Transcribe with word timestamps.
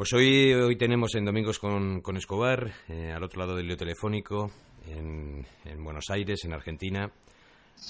Pues 0.00 0.14
hoy, 0.14 0.54
hoy 0.54 0.76
tenemos 0.76 1.14
en 1.14 1.26
Domingos 1.26 1.58
con, 1.58 2.00
con 2.00 2.16
Escobar, 2.16 2.72
eh, 2.88 3.12
al 3.14 3.22
otro 3.22 3.40
lado 3.40 3.54
del 3.54 3.66
lío 3.66 3.76
telefónico, 3.76 4.50
en, 4.88 5.44
en, 5.66 5.84
Buenos 5.84 6.06
Aires, 6.08 6.42
en 6.46 6.54
Argentina, 6.54 7.12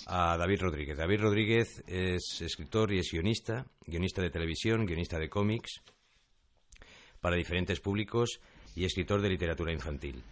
a 0.09 0.37
David 0.37 0.63
Rodríguez. 0.63 0.99
David 0.99 1.21
Rodríguez 1.21 1.85
es 1.87 2.41
escritor 2.41 2.93
y 2.93 2.99
es 2.99 3.11
guionista, 3.13 3.65
guionista 3.87 4.23
de 4.23 4.31
televisión, 4.31 4.87
guionista 4.87 5.21
de 5.21 5.29
cómics 5.29 5.83
para 7.21 7.37
diferentes 7.37 7.79
públicos 7.79 8.41
y 8.75 8.85
escritor 8.85 9.23
de 9.23 9.29
literatura 9.29 9.73
infantil. 9.73 10.25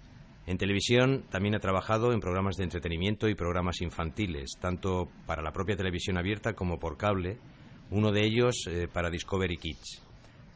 En 0.49 0.59
televisión 0.59 1.27
también 1.31 1.55
ha 1.55 1.61
trabajado 1.61 2.13
en 2.13 2.19
programas 2.19 2.57
de 2.57 2.65
entretenimiento 2.65 3.29
y 3.29 3.37
programas 3.37 3.83
infantiles, 3.83 4.59
tanto 4.61 5.13
para 5.27 5.43
la 5.43 5.53
propia 5.53 5.77
televisión 5.77 6.19
abierta 6.19 6.55
como 6.55 6.81
por 6.81 6.97
cable, 6.97 7.39
uno 7.93 8.11
de 8.11 8.25
ellos 8.25 8.67
eh, 8.67 8.89
para 8.93 9.11
Discovery 9.11 9.59
Kids 9.59 10.08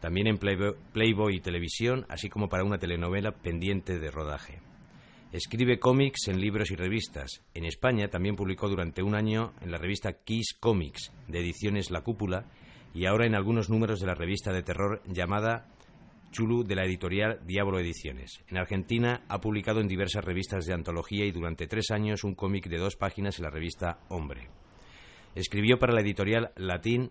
también 0.03 0.27
en 0.27 0.37
Playboy, 0.37 1.37
y 1.37 1.41
Televisión, 1.41 2.07
así 2.09 2.29
como 2.29 2.49
para 2.49 2.65
una 2.65 2.77
telenovela 2.77 3.31
pendiente 3.31 4.01
de 4.01 4.11
rodaje. 4.11 4.59
Escribe 5.31 5.79
cómics 5.79 6.27
en 6.27 6.41
libros 6.41 6.73
y 6.73 6.75
revistas. 6.75 7.41
En 7.55 7.65
España 7.65 8.09
también 8.09 8.35
publicó 8.35 8.69
durante 8.69 9.05
un 9.05 9.15
año 9.15 9.53
en 9.61 9.71
la 9.71 9.79
revista 9.79 10.13
Kiss 10.25 10.55
Comics, 10.59 11.13
de 11.29 11.39
ediciones 11.39 11.93
La 11.93 12.01
Cúpula, 12.01 12.47
y 12.93 13.07
ahora 13.07 13.27
en 13.27 13.37
algunos 13.37 13.71
números 13.71 14.01
de 14.01 14.09
la 14.09 14.17
revista 14.17 14.53
de 14.53 14.65
terror 14.65 15.03
llamada 15.07 15.69
Chulu 16.33 16.65
de 16.65 16.75
la 16.75 16.85
editorial 16.85 17.39
Diablo 17.47 17.79
Ediciones. 17.79 18.43
En 18.49 18.59
Argentina 18.59 19.23
ha 19.29 19.41
publicado 19.41 19.81
en 19.81 19.87
diversas 19.87 20.25
revistas 20.25 20.65
de 20.67 20.75
antología 20.75 21.27
y 21.27 21.31
durante 21.31 21.69
tres 21.69 21.93
años 21.93 22.25
un 22.25 22.35
cómic 22.35 22.69
de 22.69 22.79
dos 22.79 22.97
páginas 22.97 23.39
en 23.39 23.45
la 23.45 23.51
revista 23.51 24.01
Hombre. 24.09 24.49
Escribió 25.37 25.79
para 25.79 25.93
la 25.93 26.01
editorial 26.01 26.51
Latín 26.57 27.11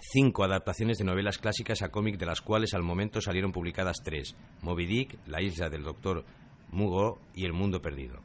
cinco 0.00 0.44
adaptaciones 0.44 0.98
de 0.98 1.04
novelas 1.04 1.38
clásicas 1.38 1.82
a 1.82 1.90
cómic, 1.90 2.18
de 2.18 2.26
las 2.26 2.40
cuales 2.40 2.74
al 2.74 2.82
momento 2.82 3.20
salieron 3.20 3.52
publicadas 3.52 3.98
tres: 4.04 4.36
Moby 4.62 4.86
Dick, 4.86 5.18
La 5.26 5.42
isla 5.42 5.68
del 5.68 5.84
doctor 5.84 6.24
Mugo 6.70 7.20
y 7.34 7.44
El 7.44 7.52
mundo 7.52 7.82
perdido. 7.82 8.20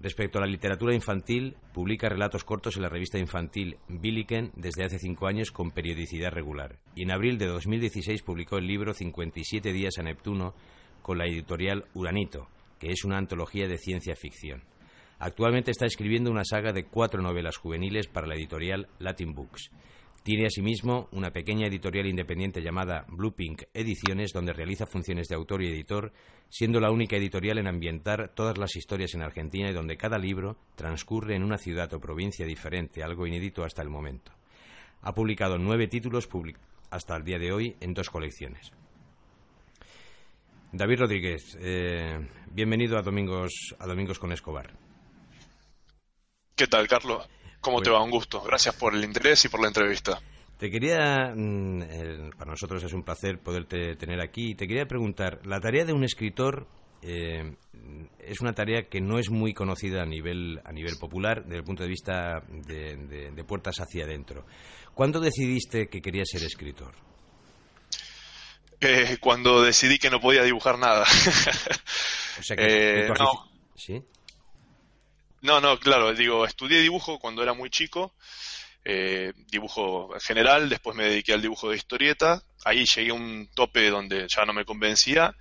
Respecto 0.00 0.38
a 0.38 0.42
la 0.42 0.46
literatura 0.46 0.94
infantil, 0.94 1.56
publica 1.74 2.08
relatos 2.08 2.44
cortos 2.44 2.76
en 2.76 2.82
la 2.82 2.88
revista 2.88 3.18
infantil 3.18 3.78
Billiken 3.88 4.52
desde 4.54 4.84
hace 4.84 5.00
cinco 5.00 5.26
años 5.26 5.50
con 5.50 5.72
periodicidad 5.72 6.30
regular. 6.30 6.78
Y 6.94 7.02
en 7.02 7.10
abril 7.10 7.36
de 7.36 7.46
2016 7.46 8.22
publicó 8.22 8.58
el 8.58 8.68
libro 8.68 8.94
57 8.94 9.72
días 9.72 9.98
a 9.98 10.04
Neptuno 10.04 10.54
con 11.02 11.18
la 11.18 11.26
editorial 11.26 11.86
Uranito, 11.94 12.46
que 12.78 12.92
es 12.92 13.04
una 13.04 13.18
antología 13.18 13.66
de 13.66 13.78
ciencia 13.78 14.14
ficción. 14.14 14.62
Actualmente 15.18 15.72
está 15.72 15.86
escribiendo 15.86 16.30
una 16.30 16.44
saga 16.44 16.72
de 16.72 16.84
cuatro 16.84 17.20
novelas 17.20 17.56
juveniles 17.56 18.06
para 18.06 18.28
la 18.28 18.36
editorial 18.36 18.86
Latin 19.00 19.34
Books. 19.34 19.72
Tiene 20.28 20.44
asimismo 20.44 21.08
una 21.12 21.30
pequeña 21.30 21.68
editorial 21.68 22.06
independiente 22.06 22.60
llamada 22.60 23.06
Blue 23.08 23.34
Pink 23.34 23.62
Ediciones, 23.72 24.30
donde 24.34 24.52
realiza 24.52 24.84
funciones 24.84 25.26
de 25.26 25.34
autor 25.34 25.62
y 25.62 25.68
editor, 25.68 26.12
siendo 26.50 26.80
la 26.80 26.90
única 26.90 27.16
editorial 27.16 27.56
en 27.56 27.66
ambientar 27.66 28.34
todas 28.34 28.58
las 28.58 28.76
historias 28.76 29.14
en 29.14 29.22
Argentina 29.22 29.70
y 29.70 29.72
donde 29.72 29.96
cada 29.96 30.18
libro 30.18 30.58
transcurre 30.74 31.34
en 31.34 31.44
una 31.44 31.56
ciudad 31.56 31.90
o 31.94 31.98
provincia 31.98 32.44
diferente, 32.44 33.02
algo 33.02 33.26
inédito 33.26 33.64
hasta 33.64 33.80
el 33.80 33.88
momento. 33.88 34.30
Ha 35.00 35.14
publicado 35.14 35.56
nueve 35.56 35.88
títulos 35.88 36.28
hasta 36.90 37.16
el 37.16 37.24
día 37.24 37.38
de 37.38 37.50
hoy 37.50 37.76
en 37.80 37.94
dos 37.94 38.10
colecciones. 38.10 38.70
David 40.72 40.98
Rodríguez, 40.98 41.56
eh, 41.58 42.18
bienvenido 42.52 42.98
a 42.98 43.02
Domingos, 43.02 43.74
a 43.78 43.86
Domingos 43.86 44.18
con 44.18 44.30
Escobar. 44.32 44.74
¿Qué 46.54 46.66
tal, 46.66 46.86
Carlos? 46.86 47.26
¿Cómo 47.60 47.82
te 47.82 47.90
va? 47.90 48.02
Un 48.02 48.10
gusto. 48.10 48.40
Gracias 48.42 48.74
por 48.74 48.94
el 48.94 49.04
interés 49.04 49.44
y 49.44 49.48
por 49.48 49.60
la 49.60 49.68
entrevista. 49.68 50.20
Te 50.58 50.70
quería, 50.70 51.32
mm, 51.34 52.30
para 52.36 52.50
nosotros 52.50 52.82
es 52.82 52.92
un 52.92 53.04
placer 53.04 53.38
poderte 53.38 53.94
tener 53.96 54.20
aquí, 54.20 54.54
te 54.54 54.66
quería 54.66 54.86
preguntar, 54.86 55.40
la 55.44 55.60
tarea 55.60 55.84
de 55.84 55.92
un 55.92 56.02
escritor 56.02 56.66
eh, 57.00 57.54
es 58.18 58.40
una 58.40 58.52
tarea 58.52 58.88
que 58.88 59.00
no 59.00 59.18
es 59.18 59.30
muy 59.30 59.54
conocida 59.54 60.02
a 60.02 60.06
nivel, 60.06 60.60
a 60.64 60.72
nivel 60.72 60.96
popular 60.96 61.44
desde 61.44 61.58
el 61.58 61.64
punto 61.64 61.84
de 61.84 61.88
vista 61.88 62.42
de, 62.48 63.44
puertas 63.46 63.76
hacia 63.78 64.04
adentro. 64.04 64.44
¿Cuándo 64.94 65.20
decidiste 65.20 65.88
que 65.88 66.00
querías 66.00 66.28
ser 66.28 66.42
escritor? 66.42 66.92
Eh, 68.80 69.18
cuando 69.20 69.62
decidí 69.62 69.98
que 69.98 70.10
no 70.10 70.20
podía 70.20 70.42
dibujar 70.42 70.78
nada. 70.78 71.02
o 71.02 72.42
sea 72.42 72.56
que, 72.56 72.64
eh, 73.06 73.12
¿Sí? 73.76 74.02
No, 75.40 75.60
no, 75.60 75.78
claro, 75.78 76.12
digo, 76.14 76.44
estudié 76.44 76.80
dibujo 76.80 77.20
cuando 77.20 77.42
era 77.42 77.52
muy 77.52 77.70
chico, 77.70 78.12
eh, 78.84 79.32
dibujo 79.46 80.10
general, 80.20 80.68
después 80.68 80.96
me 80.96 81.04
dediqué 81.04 81.32
al 81.32 81.42
dibujo 81.42 81.70
de 81.70 81.76
historieta, 81.76 82.42
ahí 82.64 82.84
llegué 82.84 83.10
a 83.10 83.14
un 83.14 83.48
tope 83.54 83.88
donde 83.88 84.26
ya 84.28 84.44
no 84.44 84.52
me 84.52 84.64
convencía 84.64 85.36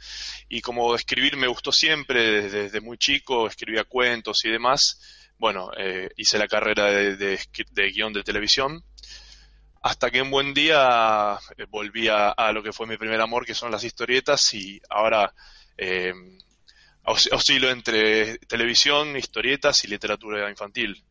y 0.50 0.62
como 0.62 0.94
escribir 0.94 1.35
me 1.35 1.47
gustó 1.47 1.72
siempre, 1.72 2.47
desde, 2.47 2.81
muy 2.81 2.97
chico 3.00 3.47
escribía 3.47 3.85
cuentos 3.85 4.46
y 4.46 4.50
demás, 4.50 5.02
bueno, 5.40 5.72
eh, 5.78 6.09
hice 6.16 6.38
la 6.38 6.47
carrera 6.47 6.85
de, 6.85 7.16
de, 7.16 7.91
guion 7.91 8.14
de 8.14 8.24
televisión, 8.24 8.84
hasta 9.81 10.12
que 10.12 10.22
un 10.22 10.29
buen 10.29 10.53
día 10.53 11.40
eh, 11.58 11.66
volví 11.69 12.08
a, 12.08 12.35
lo 12.52 12.62
que 12.62 12.74
fue 12.74 12.85
mi 12.85 12.97
primer 12.97 13.22
amor, 13.22 13.46
que 13.46 13.56
son 13.56 13.72
las 13.72 13.84
historietas, 13.84 14.53
y 14.53 14.79
ahora 14.90 15.34
eh, 15.78 16.14
oscilo 17.07 17.69
entre 17.69 18.38
televisión, 18.40 19.16
historietas 19.16 19.84
y 19.85 19.88
literatura 19.88 20.50
infantil. 20.50 21.03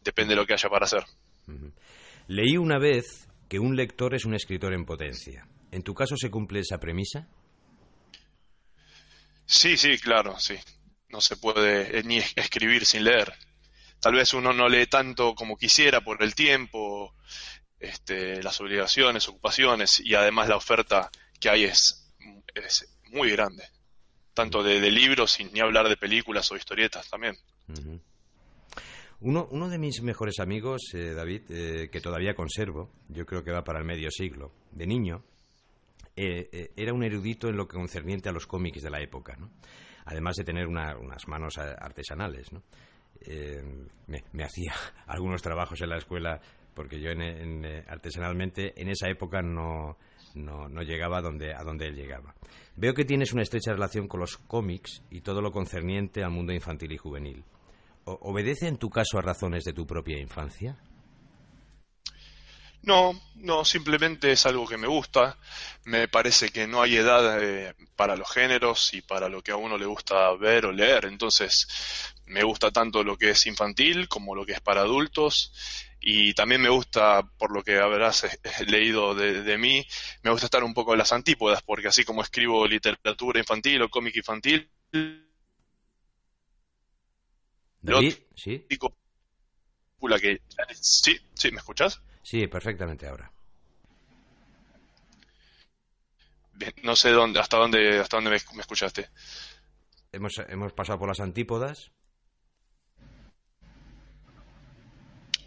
Depende 0.00 0.34
de 0.34 0.40
lo 0.40 0.46
que 0.46 0.54
haya 0.54 0.68
para 0.68 0.86
hacer. 0.86 1.04
Leí 2.26 2.56
una 2.56 2.78
vez 2.78 3.28
que 3.48 3.58
un 3.58 3.76
lector 3.76 4.14
es 4.14 4.24
un 4.24 4.34
escritor 4.34 4.72
en 4.72 4.86
potencia. 4.86 5.46
¿En 5.70 5.82
tu 5.82 5.94
caso 5.94 6.16
se 6.16 6.30
cumple 6.30 6.60
esa 6.60 6.78
premisa? 6.78 7.28
Sí, 9.46 9.76
sí, 9.76 9.98
claro, 9.98 10.38
sí. 10.38 10.56
No 11.08 11.20
se 11.20 11.36
puede 11.36 11.98
eh, 11.98 12.02
ni 12.04 12.18
escribir 12.36 12.86
sin 12.86 13.04
leer. 13.04 13.32
Tal 14.00 14.14
vez 14.14 14.32
uno 14.34 14.52
no 14.52 14.68
lee 14.68 14.86
tanto 14.86 15.34
como 15.34 15.56
quisiera 15.56 16.00
por 16.00 16.22
el 16.22 16.34
tiempo, 16.34 17.14
este, 17.78 18.42
las 18.42 18.60
obligaciones, 18.60 19.28
ocupaciones 19.28 20.00
y 20.00 20.14
además 20.14 20.48
la 20.48 20.56
oferta 20.56 21.10
que 21.40 21.50
hay 21.50 21.64
es, 21.64 22.12
es 22.54 22.98
muy 23.10 23.30
grande 23.30 23.73
tanto 24.34 24.62
de, 24.62 24.90
libros 24.90 25.40
y 25.40 25.44
ni 25.44 25.60
hablar 25.60 25.88
de 25.88 25.96
películas 25.96 26.50
o 26.50 26.56
historietas 26.56 27.08
también. 27.08 27.36
Uno, 29.20 29.48
uno 29.50 29.68
de 29.68 29.78
mis 29.78 30.02
mejores 30.02 30.38
amigos, 30.40 30.82
eh, 30.92 31.14
David, 31.14 31.42
eh, 31.48 31.88
que 31.90 32.00
todavía 32.00 32.34
conservo, 32.34 32.90
yo 33.08 33.24
creo 33.24 33.42
que 33.42 33.52
va 33.52 33.64
para 33.64 33.78
el 33.78 33.84
medio 33.86 34.10
siglo, 34.10 34.52
de 34.72 34.86
niño, 34.86 35.24
eh, 36.16 36.70
era 36.76 36.92
un 36.92 37.02
erudito 37.02 37.48
en 37.48 37.56
lo 37.56 37.66
que 37.66 37.76
concerniente 37.76 38.28
a 38.28 38.32
los 38.32 38.46
cómics 38.46 38.82
de 38.82 38.90
la 38.90 39.00
época, 39.00 39.36
¿no? 39.36 39.50
además 40.04 40.36
de 40.36 40.44
tener 40.44 40.66
unas 40.66 41.26
manos 41.26 41.56
artesanales. 41.56 42.52
¿no? 42.52 42.62
Me, 44.06 44.44
hacía 44.44 44.74
algunos 45.06 45.40
trabajos 45.40 45.80
en 45.80 45.88
la 45.88 45.96
escuela 45.96 46.40
porque 46.74 47.00
yo 47.00 47.10
artesanalmente 47.88 48.78
en 48.80 48.90
esa 48.90 49.08
época 49.08 49.40
no, 49.40 49.96
no, 50.34 50.68
no 50.68 50.82
llegaba 50.82 51.18
a 51.18 51.22
donde, 51.22 51.52
él 51.52 51.94
llegaba. 51.94 52.34
Veo 52.76 52.94
que 52.94 53.04
tienes 53.04 53.32
una 53.32 53.42
estrecha 53.42 53.72
relación 53.72 54.08
con 54.08 54.20
los 54.20 54.36
cómics 54.36 55.02
y 55.10 55.20
todo 55.20 55.40
lo 55.40 55.52
concerniente 55.52 56.24
al 56.24 56.30
mundo 56.30 56.52
infantil 56.52 56.92
y 56.92 56.98
juvenil. 56.98 57.44
¿Obedece 58.04 58.68
en 58.68 58.76
tu 58.76 58.90
caso 58.90 59.18
a 59.18 59.22
razones 59.22 59.64
de 59.64 59.72
tu 59.72 59.86
propia 59.86 60.18
infancia? 60.18 60.76
No, 62.82 63.18
no, 63.36 63.64
simplemente 63.64 64.30
es 64.32 64.44
algo 64.44 64.66
que 64.66 64.76
me 64.76 64.86
gusta. 64.86 65.38
Me 65.84 66.06
parece 66.06 66.50
que 66.50 66.66
no 66.66 66.82
hay 66.82 66.96
edad 66.96 67.42
eh, 67.42 67.74
para 67.96 68.14
los 68.14 68.30
géneros 68.30 68.92
y 68.92 69.00
para 69.00 69.30
lo 69.30 69.40
que 69.42 69.52
a 69.52 69.56
uno 69.56 69.78
le 69.78 69.86
gusta 69.86 70.34
ver 70.34 70.66
o 70.66 70.72
leer. 70.72 71.06
Entonces, 71.06 71.66
me 72.26 72.42
gusta 72.42 72.70
tanto 72.72 73.02
lo 73.02 73.16
que 73.16 73.30
es 73.30 73.46
infantil 73.46 74.06
como 74.06 74.34
lo 74.34 74.44
que 74.44 74.52
es 74.52 74.60
para 74.60 74.82
adultos 74.82 75.50
y 76.06 76.34
también 76.34 76.60
me 76.60 76.68
gusta, 76.68 77.22
por 77.38 77.50
lo 77.50 77.62
que 77.62 77.78
habrás 77.78 78.24
eh, 78.24 78.38
leído 78.66 79.14
de, 79.14 79.56
mí, 79.56 79.86
me 80.22 80.30
gusta 80.30 80.46
estar 80.46 80.62
un 80.62 80.74
poco 80.74 80.92
en 80.92 80.98
las 80.98 81.12
antípodas, 81.12 81.62
porque 81.62 81.88
así 81.88 82.04
como 82.04 82.22
escribo 82.22 82.66
literatura 82.66 83.40
infantil 83.40 83.80
o 83.82 83.88
cómic 83.88 84.14
infantil, 84.16 84.70
David, 87.80 88.14
¿sí? 88.36 88.66
Que, 90.20 90.40
sí, 90.74 91.18
sí, 91.34 91.50
¿me 91.50 91.58
escuchas? 91.58 92.02
Sí, 92.22 92.46
perfectamente 92.46 93.06
ahora. 93.08 93.32
Bien, 96.52 96.72
no 96.82 96.94
sé 96.94 97.10
dónde, 97.10 97.40
hasta 97.40 97.56
dónde, 97.56 97.98
hasta 97.98 98.18
dónde 98.18 98.30
me, 98.30 98.36
escuchaste. 98.36 99.08
Hemos, 100.12 100.34
hemos 100.48 100.72
pasado 100.74 100.98
por 100.98 101.08
las 101.08 101.20
antípodas. 101.20 101.92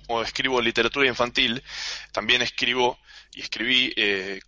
Como 0.07 0.21
escribo 0.21 0.61
literatura 0.61 1.07
infantil, 1.07 1.61
también 2.11 2.41
escribo 2.41 2.97
y 3.33 3.41
escribí 3.41 3.93
eh, 3.95 4.39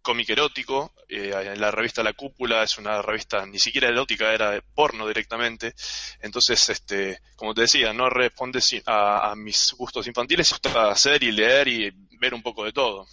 cómic 0.00 0.30
erótico. 0.30 0.94
Eh, 1.08 1.32
en 1.34 1.60
la 1.60 1.72
revista 1.72 2.04
La 2.04 2.12
Cúpula 2.12 2.62
es 2.62 2.78
una 2.78 3.02
revista 3.02 3.44
ni 3.44 3.58
siquiera 3.58 3.88
erótica, 3.88 4.32
era 4.32 4.52
de 4.52 4.62
porno 4.62 5.06
directamente. 5.08 5.74
Entonces, 6.20 6.68
este, 6.68 7.20
como 7.36 7.52
te 7.52 7.62
decía, 7.62 7.92
no 7.92 8.08
responde 8.08 8.60
a, 8.86 9.30
a 9.30 9.36
mis 9.36 9.72
gustos 9.76 10.06
infantiles, 10.06 10.50
me 10.50 10.54
gusta 10.54 10.90
hacer 10.90 11.22
y 11.22 11.32
leer 11.32 11.68
y 11.68 11.90
ver 12.20 12.34
un 12.34 12.42
poco 12.42 12.64
de 12.64 12.72
todo. 12.72 13.06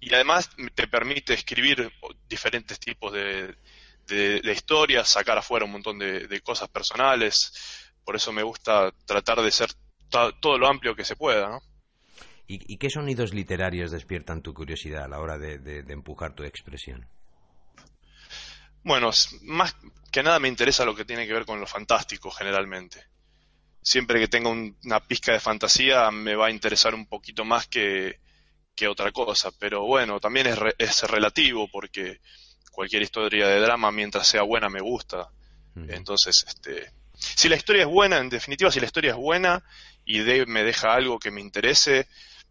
y 0.00 0.14
además 0.14 0.50
te 0.74 0.86
permite 0.86 1.34
escribir 1.34 1.92
diferentes 2.28 2.78
tipos 2.78 3.12
de, 3.12 3.56
historias, 4.52 5.08
sacar 5.08 5.38
afuera 5.38 5.64
un 5.64 5.72
montón 5.72 5.98
de, 5.98 6.40
cosas 6.42 6.68
personales. 6.68 7.52
Por 8.04 8.16
eso 8.16 8.32
me 8.32 8.42
gusta 8.42 8.92
tratar 9.06 9.40
de 9.42 9.50
ser 9.50 9.70
todo 10.40 10.58
lo 10.58 10.68
amplio 10.68 10.94
que 10.94 11.04
se 11.04 11.16
pueda, 11.16 11.48
¿no? 11.48 11.62
¿Y, 12.46 12.76
qué 12.76 12.90
sonidos 12.90 13.32
literarios 13.32 13.90
despiertan 13.90 14.42
tu 14.42 14.52
curiosidad 14.52 15.04
a 15.04 15.08
la 15.08 15.20
hora 15.20 15.38
de, 15.38 15.84
empujar 15.88 16.34
tu 16.34 16.44
expresión? 16.44 17.08
Bueno, 18.82 19.10
más 19.42 19.74
que 20.10 20.22
nada 20.22 20.38
me 20.38 20.48
interesa 20.48 20.84
lo 20.84 20.94
que 20.94 21.06
tiene 21.06 21.26
que 21.26 21.32
ver 21.32 21.46
con 21.46 21.60
lo 21.60 21.66
fantástico 21.66 22.30
generalmente. 22.30 23.06
Siempre 23.80 24.20
que 24.20 24.28
tenga 24.28 24.50
una 24.50 25.00
pizca 25.00 25.32
de 25.32 25.40
fantasía 25.40 26.10
me 26.10 26.34
va 26.34 26.48
a 26.48 26.50
interesar 26.50 26.94
un 26.94 27.06
poquito 27.06 27.44
más 27.44 27.68
que, 27.68 28.18
otra 28.86 29.12
cosa, 29.12 29.50
pero 29.58 29.86
bueno, 29.86 30.18
también 30.18 30.48
es, 30.48 30.58
es 30.76 31.02
relativo 31.04 31.68
porque 31.68 32.18
cualquier 32.72 33.02
historia 33.02 33.46
de 33.46 33.60
drama 33.60 33.92
mientras 33.92 34.26
sea 34.26 34.42
buena 34.42 34.68
me 34.68 34.80
gusta. 34.80 35.30
Entonces, 35.88 36.44
este, 36.46 36.90
si 37.14 37.48
la 37.48 37.56
historia 37.56 37.82
es 37.82 37.88
buena, 37.88 38.18
en 38.18 38.28
definitiva, 38.28 38.70
si 38.70 38.80
la 38.80 38.86
historia 38.86 39.12
es 39.12 39.16
buena 39.16 39.62
y 40.12 40.44
me 40.46 40.62
deja 40.62 40.92
algo 40.92 41.18
que 41.18 41.30
me 41.30 41.40
interese, 41.40 42.06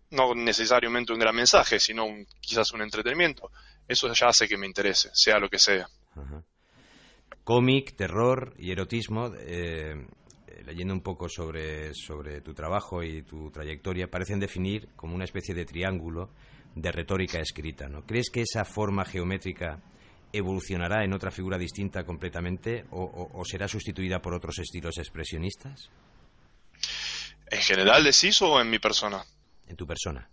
no 0.10 0.34
necesariamente 0.34 1.14
un 1.14 1.20
gran 1.20 1.36
mensaje, 1.36 1.80
sino 1.80 2.06
quizás 2.40 2.74
un 2.74 2.82
entretenimiento. 2.82 3.52
Eso 3.88 4.12
ya 4.14 4.30
hace 4.30 4.48
que 4.48 4.58
me 4.58 4.66
interese, 4.66 5.12
sea 5.14 5.38
lo 5.38 5.48
que 5.48 5.60
sea. 5.60 5.88
Cómic, 7.44 7.96
terror 7.96 8.56
y 8.58 8.72
erotismo, 8.72 9.32
eh, 9.38 9.94
leyendo 10.66 10.96
un 10.96 11.02
poco 11.02 11.30
sobre, 11.30 11.94
sobre 11.94 12.42
tu 12.42 12.56
trabajo 12.56 13.04
y 13.04 13.22
tu 13.22 13.52
trayectoria, 13.52 14.10
parecen 14.10 14.40
definir 14.40 14.90
como 14.96 15.14
una 15.14 15.26
especie 15.26 15.54
de 15.54 15.66
triángulo 15.66 16.32
de 16.74 16.92
retórica 16.92 17.40
escrita. 17.40 17.88
¿no? 17.88 18.08
¿Crees 18.08 18.32
que 18.32 18.42
esa 18.42 18.66
forma 18.66 19.06
geométrica 19.06 19.80
evolucionará 20.34 21.04
en 21.04 21.14
otra 21.14 21.30
figura 21.30 21.60
distinta 21.60 22.06
completamente 22.06 22.86
o 22.90 23.44
será 23.46 23.68
sustituida 23.68 24.20
por 24.20 24.34
otros 24.34 24.58
estilos 24.58 24.98
expresionistas? 24.98 25.92
¿En 27.52 27.62
general 27.62 28.04
decís 28.04 28.42
o 28.42 28.60
en 28.60 28.70
mi 28.70 28.80
persona? 28.80 29.24
en 29.72 29.78
tu 29.78 29.88
persona? 29.88 30.30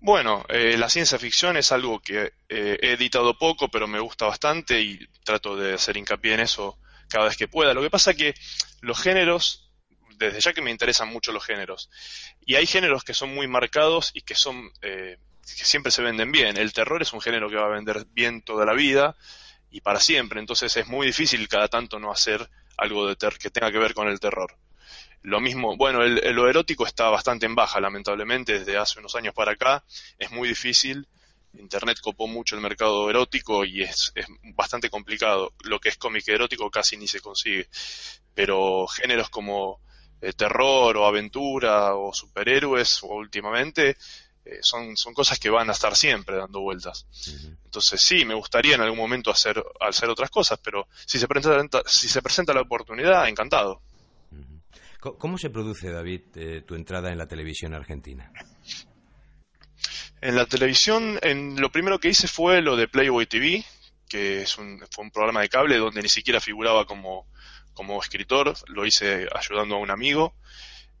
Bueno, 0.00 0.44
eh, 0.48 0.76
la 0.76 0.88
ciencia 0.88 1.18
ficción 1.18 1.56
es 1.56 1.72
algo 1.72 2.00
que 2.00 2.32
eh, 2.48 2.78
he 2.80 2.92
editado 2.92 3.38
poco, 3.38 3.68
pero 3.68 3.86
me 3.86 4.00
gusta 4.00 4.26
bastante 4.26 4.80
y 4.80 4.98
trato 5.24 5.56
de 5.56 5.74
hacer 5.74 5.96
hincapié 5.96 6.34
en 6.34 6.40
eso 6.40 6.78
cada 7.08 7.26
vez 7.26 7.36
que 7.36 7.48
pueda. 7.48 7.74
Lo 7.74 7.82
que 7.82 7.90
pasa 7.90 8.12
es 8.12 8.16
que 8.16 8.34
los 8.80 9.00
géneros, 9.00 9.70
desde 10.16 10.40
ya 10.40 10.52
que 10.52 10.62
me 10.62 10.70
interesan 10.70 11.08
mucho 11.08 11.32
los 11.32 11.44
géneros, 11.44 11.90
y 12.44 12.54
hay 12.54 12.66
géneros 12.66 13.04
que 13.04 13.14
son 13.14 13.34
muy 13.34 13.46
marcados 13.46 14.10
y 14.14 14.22
que 14.22 14.34
son 14.34 14.70
eh, 14.82 15.18
que 15.42 15.64
siempre 15.64 15.92
se 15.92 16.02
venden 16.02 16.32
bien. 16.32 16.56
El 16.56 16.72
terror 16.72 17.02
es 17.02 17.12
un 17.12 17.20
género 17.20 17.48
que 17.48 17.56
va 17.56 17.66
a 17.66 17.76
vender 17.76 18.06
bien 18.12 18.42
toda 18.42 18.64
la 18.64 18.74
vida 18.74 19.16
y 19.70 19.80
para 19.80 20.00
siempre, 20.00 20.40
entonces 20.40 20.76
es 20.76 20.86
muy 20.86 21.06
difícil 21.06 21.48
cada 21.48 21.68
tanto 21.68 21.98
no 21.98 22.12
hacer 22.12 22.48
algo 22.76 23.06
de 23.06 23.16
ter 23.16 23.38
que 23.38 23.50
tenga 23.50 23.72
que 23.72 23.78
ver 23.78 23.94
con 23.94 24.08
el 24.08 24.20
terror. 24.20 24.56
Lo 25.26 25.40
mismo, 25.40 25.76
bueno, 25.76 26.04
el, 26.04 26.20
lo 26.36 26.48
erótico 26.48 26.86
está 26.86 27.08
bastante 27.10 27.46
en 27.46 27.56
baja, 27.56 27.80
lamentablemente, 27.80 28.60
desde 28.60 28.76
hace 28.76 29.00
unos 29.00 29.16
años 29.16 29.34
para 29.34 29.52
acá. 29.52 29.82
Es 30.20 30.30
muy 30.30 30.48
difícil. 30.48 31.08
Internet 31.54 31.98
copó 32.00 32.28
mucho 32.28 32.54
el 32.54 32.60
mercado 32.60 33.10
erótico 33.10 33.64
y 33.64 33.82
es, 33.82 34.12
bastante 34.54 34.88
complicado. 34.88 35.52
Lo 35.64 35.80
que 35.80 35.88
es 35.88 35.96
cómic 35.96 36.28
erótico 36.28 36.70
casi 36.70 36.96
ni 36.96 37.08
se 37.08 37.18
consigue. 37.18 37.66
Pero 38.34 38.86
géneros 38.86 39.28
como 39.28 39.80
eh, 40.20 40.32
terror 40.32 40.96
o 40.96 41.06
aventura 41.06 41.96
o 41.96 42.14
superhéroes 42.14 43.02
o 43.02 43.16
últimamente 43.16 43.96
eh, 44.44 44.58
son, 44.62 44.96
son 44.96 45.12
cosas 45.12 45.40
que 45.40 45.50
van 45.50 45.68
a 45.70 45.72
estar 45.72 45.96
siempre 45.96 46.36
dando 46.36 46.60
vueltas. 46.60 47.04
Entonces 47.64 48.00
sí, 48.00 48.24
me 48.24 48.34
gustaría 48.34 48.76
en 48.76 48.82
algún 48.82 49.00
momento 49.00 49.32
hacer, 49.32 49.60
hacer 49.80 50.08
otras 50.08 50.30
cosas, 50.30 50.60
pero 50.62 50.86
si 51.04 51.18
se 51.18 51.26
presenta, 51.26 51.82
si 51.84 52.08
se 52.08 52.22
presenta 52.22 52.54
la 52.54 52.60
oportunidad, 52.60 53.28
encantado. 53.28 53.82
¿Cómo 55.14 55.38
se 55.38 55.50
produce, 55.50 55.90
David, 55.90 56.22
eh, 56.34 56.62
tu 56.66 56.74
entrada 56.74 57.12
en 57.12 57.18
la 57.18 57.28
televisión 57.28 57.74
argentina? 57.74 58.32
En 60.20 60.34
la 60.34 60.46
televisión, 60.46 61.18
en, 61.22 61.60
lo 61.60 61.70
primero 61.70 62.00
que 62.00 62.08
hice 62.08 62.26
fue 62.26 62.60
lo 62.62 62.76
de 62.76 62.88
Playboy 62.88 63.26
TV, 63.26 63.64
que 64.08 64.42
es 64.42 64.58
un, 64.58 64.84
fue 64.90 65.04
un 65.04 65.10
programa 65.10 65.42
de 65.42 65.48
cable 65.48 65.76
donde 65.76 66.02
ni 66.02 66.08
siquiera 66.08 66.40
figuraba 66.40 66.86
como, 66.86 67.26
escritor, 68.02 68.54
lo 68.68 68.84
hice 68.86 69.28
ayudando 69.32 69.76
a 69.76 69.78
un 69.78 69.90
amigo, 69.90 70.34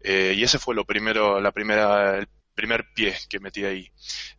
eh, 0.00 0.34
y 0.36 0.42
ese 0.44 0.58
fue 0.58 0.74
lo 0.74 0.84
primero, 0.84 1.40
la 1.40 1.50
primera, 1.50 2.18
el 2.18 2.28
primer 2.54 2.92
pie 2.94 3.16
que 3.28 3.40
metí 3.40 3.64
ahí. 3.64 3.90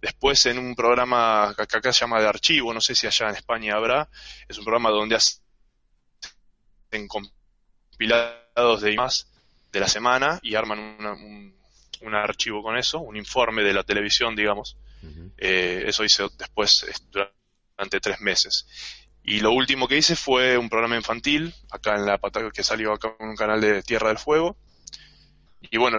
Después 0.02 0.46
en 0.46 0.60
un 0.60 0.76
programa 0.76 1.54
que 1.58 1.64
acá 1.64 1.92
se 1.92 2.02
llama 2.02 2.22
de 2.22 2.28
archivo, 2.28 2.74
no 2.74 2.80
sé 2.80 2.96
si 2.96 3.08
allá 3.08 3.30
en 3.30 3.36
España 3.36 3.76
habrá, 3.76 4.10
es 4.48 4.58
un 4.58 4.64
programa 4.64 4.92
donde 4.92 5.16
hacen 5.16 5.42
compilados 7.08 8.82
de 8.82 8.96
más 8.96 9.28
de 9.72 9.80
la 9.80 9.88
semana 9.88 10.40
y 10.42 10.56
arman 10.56 10.80
un, 10.80 11.56
un, 12.02 12.16
archivo 12.16 12.62
con 12.62 12.78
eso, 12.78 13.00
un 13.00 13.18
informe 13.18 13.64
de 13.64 13.74
la 13.74 13.84
televisión, 13.84 14.36
digamos. 14.36 14.78
Eh, 15.38 15.84
eso 15.86 16.04
hice 16.04 16.28
después 16.38 16.86
durante 17.12 18.00
tres 18.00 18.20
meses. 18.22 18.66
Y 19.24 19.42
lo 19.42 19.52
último 19.52 19.88
que 19.88 19.98
hice 19.98 20.16
fue 20.16 20.58
un 20.58 20.70
programa 20.70 20.96
infantil, 20.96 21.54
acá 21.70 21.96
en 21.96 22.06
la 22.06 22.18
Patagonia, 22.18 22.52
que 22.56 22.64
salió 22.64 22.94
acá 22.94 23.16
en 23.20 23.30
un 23.30 23.36
canal 23.36 23.60
de 23.60 23.84
Tierra 23.84 24.08
del 24.08 24.18
Fuego. 24.18 24.56
Y 25.70 25.78
bueno. 25.78 25.98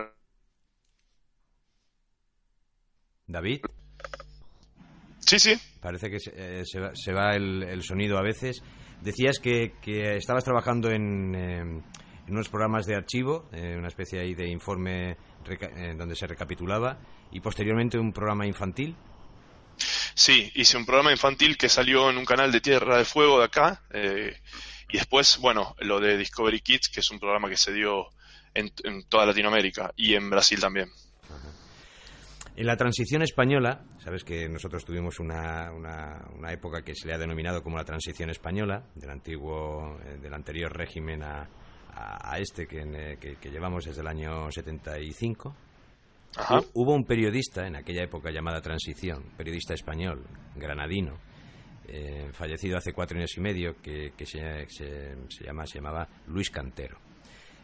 David. 3.26 3.60
Sí, 5.20 5.38
sí. 5.38 5.60
Parece 5.80 6.10
que 6.10 6.18
se, 6.18 6.32
eh, 6.34 6.62
se, 6.64 7.12
va, 7.12 7.36
el, 7.36 7.82
sonido 7.82 8.16
a 8.16 8.22
veces. 8.22 8.62
Decías 9.02 9.38
que, 9.38 9.74
que 9.82 10.16
estabas 10.16 10.42
trabajando 10.42 10.90
en, 10.90 11.34
eh, 11.34 11.82
en 12.28 12.34
unos 12.34 12.48
programas 12.50 12.84
de 12.84 12.94
archivo, 12.94 13.48
eh, 13.52 13.74
una 13.76 13.88
especie 13.88 14.20
ahí 14.20 14.34
de 14.34 14.48
informe 14.48 15.16
eh, 15.48 15.94
donde 15.96 16.14
se 16.14 16.26
recapitulaba, 16.26 16.98
y 17.32 17.40
posteriormente 17.40 17.98
un 17.98 18.12
programa 18.12 18.46
infantil. 18.46 18.94
Sí, 20.14 20.50
hice 20.54 20.76
un 20.76 20.84
programa 20.84 21.10
infantil 21.10 21.56
que 21.56 21.70
salió 21.70 22.10
en 22.10 22.18
un 22.18 22.26
canal 22.26 22.52
de 22.52 22.60
Tierra 22.60 22.96
del 22.96 23.06
Fuego 23.06 23.38
de 23.38 23.44
acá, 23.46 23.82
eh, 23.90 24.36
y 24.90 24.98
después, 24.98 25.38
bueno, 25.38 25.74
lo 25.78 26.00
de 26.00 26.18
Discovery 26.18 26.60
Kids, 26.60 26.90
que 26.90 27.00
es 27.00 27.10
un 27.10 27.18
programa 27.18 27.48
que 27.48 27.56
se 27.56 27.72
dio 27.72 28.08
en, 28.52 28.70
toda 29.08 29.24
Latinoamérica 29.24 29.92
y 29.96 30.14
en 30.14 30.28
Brasil 30.28 30.60
también. 30.60 30.90
En 32.56 32.66
la 32.66 32.76
transición 32.76 33.22
española, 33.22 33.84
sabes 34.02 34.24
que 34.24 34.48
nosotros 34.48 34.84
tuvimos 34.84 35.20
una, 35.20 35.70
una, 35.72 36.52
época 36.52 36.82
que 36.82 36.94
se 36.94 37.06
le 37.06 37.14
ha 37.14 37.18
denominado 37.18 37.62
como 37.62 37.76
la 37.76 37.84
transición 37.84 38.30
española, 38.30 38.82
del 38.96 39.10
antiguo, 39.10 39.96
del 40.20 40.34
anterior 40.34 40.76
régimen 40.76 41.22
a, 41.22 41.48
a, 41.94 42.38
este 42.38 42.66
que, 42.66 43.36
que, 43.40 43.50
llevamos 43.50 43.84
desde 43.84 44.00
el 44.00 44.06
año 44.06 44.50
75. 44.50 45.54
Hubo 46.74 46.94
un 46.94 47.04
periodista 47.04 47.66
en 47.66 47.76
aquella 47.76 48.04
época 48.04 48.30
llamada 48.30 48.60
Transición, 48.60 49.24
periodista 49.36 49.74
español, 49.74 50.24
granadino, 50.54 51.18
eh, 51.90 52.28
fallecido 52.32 52.76
hace 52.76 52.92
cuatro 52.92 53.16
años 53.16 53.36
y 53.36 53.40
medio, 53.40 53.74
que, 53.80 54.12
se, 54.24 54.66
se, 54.68 55.44
llama, 55.44 55.66
se 55.66 55.78
llamaba 55.78 56.06
Luis 56.26 56.50
Cantero. 56.50 56.98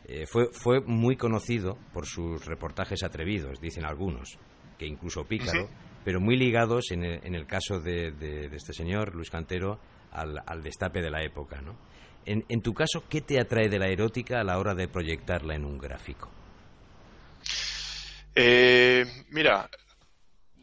Eh, 0.06 0.26
fue, 0.26 0.48
fue 0.52 0.80
muy 0.80 1.16
conocido 1.16 1.78
por 1.92 2.06
sus 2.06 2.44
reportajes 2.46 3.02
atrevidos, 3.02 3.60
dicen 3.60 3.84
algunos, 3.84 4.38
que 4.78 4.86
incluso 4.86 5.24
pícaro, 5.24 5.68
pero 6.04 6.20
muy 6.20 6.36
ligados 6.36 6.90
en 6.90 7.04
el, 7.04 7.20
en 7.24 7.34
el 7.34 7.46
caso 7.46 7.80
de, 7.80 8.12
de, 8.12 8.46
este 8.46 8.72
señor, 8.72 9.14
Luis 9.14 9.30
Cantero, 9.30 9.78
al, 10.10 10.40
al 10.46 10.62
destape 10.62 11.00
de 11.00 11.10
la 11.10 11.22
época. 11.22 11.60
¿no? 11.60 11.76
En, 12.26 12.62
tu 12.62 12.72
caso, 12.72 13.04
¿qué 13.08 13.20
te 13.20 13.38
atrae 13.38 13.68
de 13.68 13.78
la 13.78 13.88
erótica 13.88 14.40
a 14.40 14.44
la 14.44 14.58
hora 14.58 14.74
de 14.74 14.88
proyectarla 14.88 15.54
en 15.54 15.64
un 15.64 15.78
gráfico? 15.78 16.30
Eh, 18.34 19.04
mira, 19.28 19.68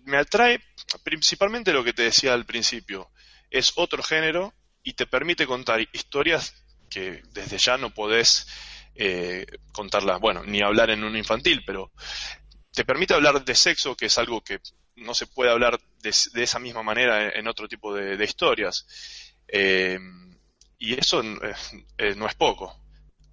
me 0.06 0.18
atrae 0.18 0.60
principalmente 1.04 1.72
lo 1.72 1.84
que 1.84 1.94
te 1.94 2.04
decía 2.04 2.34
al 2.34 2.46
principio. 2.46 3.12
Es 3.50 3.74
otro 3.76 4.02
género 4.02 4.54
y 4.84 4.94
te 4.94 5.06
permite 5.06 5.46
contar 5.46 5.80
historias 5.92 6.56
que 6.90 7.22
desde 7.32 7.58
ya 7.58 7.78
no 7.78 7.92
podés 7.92 8.48
eh, 8.96 9.46
contarlas, 9.72 10.20
bueno, 10.20 10.44
ni 10.44 10.62
hablar 10.62 10.90
en 10.90 11.04
un 11.04 11.16
infantil, 11.16 11.64
pero 11.66 11.92
te 12.74 12.86
permite 12.86 13.14
hablar 13.14 13.44
de 13.46 13.56
sexo, 13.56 13.96
que 13.96 14.08
es 14.08 14.18
algo 14.18 14.42
que 14.42 14.60
no 14.96 15.14
se 15.14 15.28
puede 15.28 15.52
hablar 15.52 15.80
de, 16.02 16.10
esa 16.10 16.60
misma 16.60 16.84
manera 16.84 17.30
en, 17.30 17.48
otro 17.48 17.68
tipo 17.68 17.94
de, 17.94 18.24
historias. 18.24 18.86
Eh, 19.48 20.00
y 20.82 21.00
eso 21.00 21.22
eh, 21.22 21.56
eh, 22.00 22.16
no 22.16 22.26
es 22.26 22.34
poco. 22.34 22.76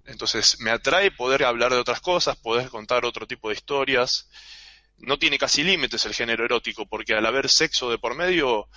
Entonces 0.05 0.59
me 0.59 0.69
atrae 0.69 1.09
poder 1.09 1.43
hablar 1.43 1.71
de 1.71 1.79
otras 1.79 1.99
cosas, 1.99 2.37
poder 2.37 2.69
contar 2.69 3.05
otro 3.05 3.25
tipo 3.25 3.49
de 3.49 3.55
historias. 3.55 4.29
No 4.97 5.17
tiene 5.17 5.39
casi 5.39 5.63
límites 5.63 6.05
el 6.05 6.13
género 6.13 6.45
erótico, 6.45 6.85
porque 6.85 7.15
al 7.15 7.25
haber 7.25 7.49
sexo 7.49 7.89
de 7.89 7.97
por 7.97 8.15
medio, 8.15 8.69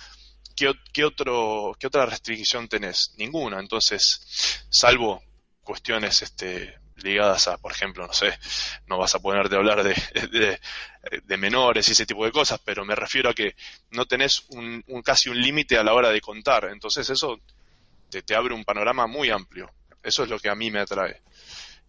¿qué, 0.55 1.05
otro, 1.05 1.75
¿qué 1.79 1.85
otra 1.85 2.07
restricción 2.07 2.67
tenés? 2.67 3.13
Ninguna. 3.17 3.59
Entonces, 3.59 4.65
salvo 4.69 5.21
cuestiones 5.61 6.23
este, 6.23 6.75
ligadas 6.95 7.47
a, 7.47 7.57
por 7.59 7.73
ejemplo, 7.73 8.07
no 8.07 8.13
sé, 8.13 8.37
no 8.87 8.97
vas 8.97 9.13
a 9.13 9.19
ponerte 9.19 9.53
a 9.53 9.59
hablar 9.59 9.83
de, 9.83 10.59
de, 11.23 11.37
menores 11.37 11.87
y 11.89 11.91
ese 11.91 12.07
tipo 12.07 12.25
de 12.25 12.31
cosas, 12.31 12.59
pero 12.65 12.85
me 12.85 12.95
refiero 12.95 13.29
a 13.29 13.33
que 13.35 13.55
no 13.91 14.05
tenés 14.05 14.45
un, 14.49 14.83
casi 15.03 15.29
un 15.29 15.39
límite 15.39 15.77
a 15.77 15.83
la 15.83 15.93
hora 15.93 16.09
de 16.09 16.21
contar. 16.21 16.69
Entonces 16.71 17.07
eso 17.11 17.39
te, 18.21 18.35
abre 18.35 18.53
un 18.53 18.63
panorama 18.63 19.07
muy 19.07 19.29
amplio. 19.29 19.71
Eso 20.01 20.23
es 20.23 20.29
lo 20.29 20.39
que 20.39 20.49
a 20.49 20.55
mí 20.55 20.69
me 20.69 20.79
atrae. 20.79 21.21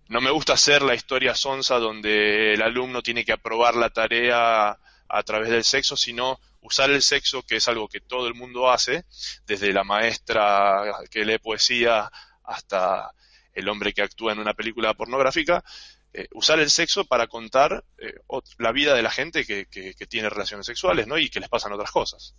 No 0.09 0.21
me 0.21 0.31
gusta 0.31 0.55
hacer 0.55 0.83
la 0.83 0.95
historia 0.95 1.35
sonsa 1.35 1.79
donde 1.79 2.55
el 2.55 2.63
alumno 2.63 3.03
tiene 3.03 3.25
que 3.25 3.33
aprobar 3.33 3.75
la 3.75 3.91
tarea 3.91 4.79
a 5.09 5.23
través 5.23 5.51
del 5.51 5.65
sexo, 5.65 5.97
sino 5.97 6.41
usar 6.61 6.91
el 6.91 7.03
sexo, 7.03 7.43
que 7.43 7.57
es 7.57 7.69
algo 7.69 7.89
que 7.89 8.01
todo 8.01 8.27
el 8.27 8.35
mundo 8.35 8.71
hace, 8.71 9.05
desde 9.47 9.73
la 9.73 9.85
maestra 9.85 10.83
que 11.11 11.25
lee 11.25 11.39
poesía 11.39 12.11
hasta 12.45 13.13
el 13.53 13.69
hombre 13.69 13.93
que 13.93 14.03
actúa 14.03 14.33
en 14.33 14.39
una 14.39 14.55
película 14.55 14.95
pornográfica, 14.95 15.65
eh, 16.13 16.29
usar 16.33 16.61
el 16.61 16.71
sexo 16.71 17.05
para 17.05 17.27
contar 17.27 17.85
eh, 17.99 18.15
la 18.59 18.73
vida 18.73 18.95
de 18.95 19.03
la 19.03 19.11
gente 19.11 19.45
que, 19.45 19.67
tiene 20.09 20.29
relaciones 20.29 20.67
sexuales 20.67 21.07
¿no? 21.07 21.19
y 21.19 21.29
que 21.29 21.41
les 21.41 21.49
pasan 21.49 21.73
otras 21.73 21.91
cosas. 21.91 22.35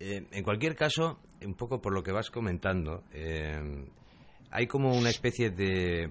Eh, 0.00 0.26
en 0.30 0.42
cualquier 0.42 0.74
caso, 0.74 1.20
un 1.44 1.54
poco 1.54 1.80
por 1.80 1.92
lo 1.92 2.02
que 2.02 2.12
vas 2.12 2.30
comentando, 2.30 3.04
hay 4.50 4.66
como 4.66 4.96
una 4.96 5.10
especie 5.10 5.50
de, 5.50 6.10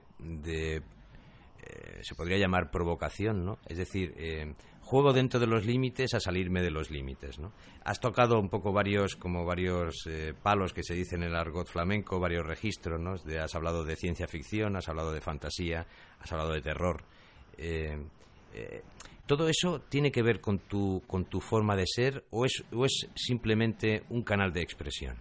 se 2.01 2.15
podría 2.15 2.37
llamar 2.37 2.71
provocación, 2.71 3.43
¿no? 3.43 3.57
Es 3.67 3.77
decir, 3.77 4.15
juego 4.89 5.13
dentro 5.13 5.39
de 5.39 5.45
los 5.45 5.67
límites 5.67 6.15
a 6.15 6.19
salirme 6.19 6.63
de 6.63 6.71
los 6.71 6.89
límites, 6.89 7.37
¿no? 7.37 7.51
Has 7.83 7.99
tocado 7.99 8.39
un 8.39 8.49
poco 8.49 8.73
varios, 8.73 9.15
como 9.15 9.45
varios 9.45 10.07
eh, 10.07 10.33
palos 10.41 10.73
que 10.73 10.81
se 10.81 10.95
dicen 10.95 11.21
en 11.21 11.29
el 11.29 11.35
argot 11.35 11.67
flamenco, 11.67 12.19
varios 12.19 12.43
registros, 12.45 12.99
¿no? 12.99 13.13
has 13.39 13.53
hablado 13.53 13.85
de 13.85 13.95
ciencia 13.95 14.27
ficción, 14.27 14.75
has 14.75 14.89
hablado 14.89 15.11
de 15.11 15.21
fantasía, 15.21 15.85
has 16.19 16.31
hablado 16.31 16.53
de 16.53 16.61
terror. 16.61 17.03
Eh, 17.55 18.03
eh, 18.53 18.83
¿Todo 19.25 19.47
eso 19.47 19.81
tiene 19.81 20.11
que 20.11 20.23
ver 20.23 20.41
con 20.41 20.57
tu, 20.59 21.03
con 21.05 21.25
tu 21.25 21.39
forma 21.39 21.75
de 21.75 21.85
ser 21.85 22.25
o 22.31 22.45
es, 22.45 22.63
o 22.73 22.85
es 22.85 23.07
simplemente 23.15 24.03
un 24.09 24.23
canal 24.23 24.51
de 24.51 24.61
expresión? 24.61 25.17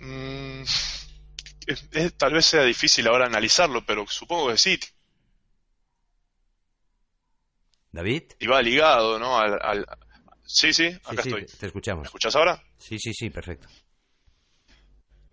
Mm, 0.00 0.64
tal 2.18 2.34
vez 2.34 2.44
sea 2.44 2.62
difícil 2.62 3.06
ahora 3.06 3.24
analizarlo, 3.24 3.86
pero 3.86 4.06
supongo 4.06 4.48
que 4.48 4.58
sí, 4.58 4.78
David. 7.94 8.24
Y 8.40 8.46
va 8.46 8.60
ligado, 8.60 9.18
¿no? 9.18 9.38
Al, 9.38 9.86
Sí, 10.46 10.74
sí, 10.74 10.86
acá 11.04 11.22
estoy. 11.22 11.46
Te 11.46 11.66
escuchamos. 11.66 12.02
¿Me 12.02 12.06
escuchas 12.06 12.36
ahora? 12.36 12.62
Sí, 12.76 12.98
sí, 12.98 13.14
sí, 13.14 13.30
perfecto. 13.30 13.66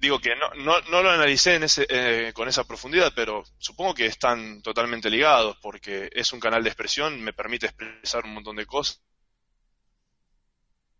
Digo 0.02 0.18
que 0.18 0.36
no, 0.36 0.50
no, 0.56 0.82
no 0.90 1.04
lo 1.04 1.12
analicé 1.12 1.54
en 1.54 1.64
ese, 1.64 1.86
eh, 1.88 2.34
con 2.34 2.50
esa 2.50 2.64
profundidad, 2.64 3.14
pero 3.16 3.44
supongo 3.60 3.94
que 3.94 4.08
están 4.08 4.64
totalmente 4.64 5.12
ligados 5.12 5.58
porque 5.62 6.10
es 6.12 6.34
un 6.34 6.40
canal 6.40 6.64
de 6.64 6.70
expresión, 6.70 7.22
me 7.22 7.34
permite 7.34 7.68
expresar 7.68 8.26
un 8.26 8.34
montón 8.34 8.56
de 8.56 8.66
cosas. 8.66 9.00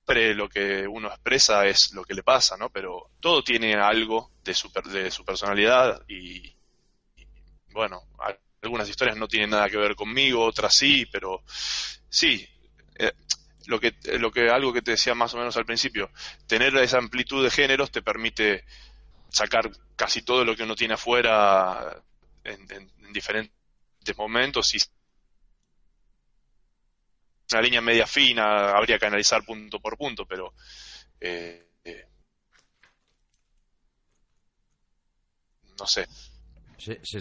Pero 0.06 0.36
lo 0.36 0.48
que 0.48 0.88
uno 0.88 1.08
expresa 1.08 1.66
es 1.66 1.94
lo 1.94 2.04
que 2.04 2.14
le 2.14 2.22
pasa, 2.22 2.58
¿no? 2.58 2.70
Pero 2.70 3.10
todo 3.20 3.44
tiene 3.44 3.74
algo 3.74 4.34
de 4.44 4.54
su, 4.54 4.72
de 4.92 5.10
su 5.10 5.26
personalidad 5.26 6.04
y, 6.08 6.56
bueno, 7.72 8.04
algunas 8.62 8.88
historias 8.88 9.18
no 9.18 9.28
tienen 9.28 9.50
nada 9.50 9.68
que 9.68 9.78
ver 9.78 9.96
conmigo, 9.96 10.46
otras 10.46 10.76
sí, 10.76 11.08
pero 11.12 11.42
sí, 12.08 12.48
eh, 13.00 13.14
lo 13.66 13.80
que, 13.80 13.96
lo 14.20 14.32
que, 14.32 14.50
algo 14.50 14.72
que 14.72 14.84
te 14.84 14.92
decía 14.92 15.16
más 15.16 15.34
o 15.34 15.38
menos 15.38 15.58
al 15.58 15.66
principio, 15.66 16.12
tener 16.46 16.76
esa 16.78 17.00
amplitud 17.00 17.44
de 17.44 17.50
géneros 17.50 17.90
te 17.90 18.04
permite 18.04 18.64
sacar 19.32 19.72
casi 19.96 20.22
todo 20.22 20.44
lo 20.44 20.56
que 20.56 20.64
uno 20.64 20.76
tiene 20.76 20.96
afuera 20.96 22.04
en, 22.44 22.68
diferentes 23.14 23.52
momentos 24.18 24.76
y 24.76 24.78
una 27.52 27.62
línea 27.62 27.82
media 27.82 28.08
fina, 28.08 28.72
habría 28.72 28.98
que 28.98 29.06
analizar 29.06 29.44
punto 29.44 29.80
por 29.80 29.98
punto, 29.98 30.26
pero 30.26 30.54
eh, 31.20 31.68
eh, 31.84 32.08
no 35.78 35.86
sé, 35.86 36.08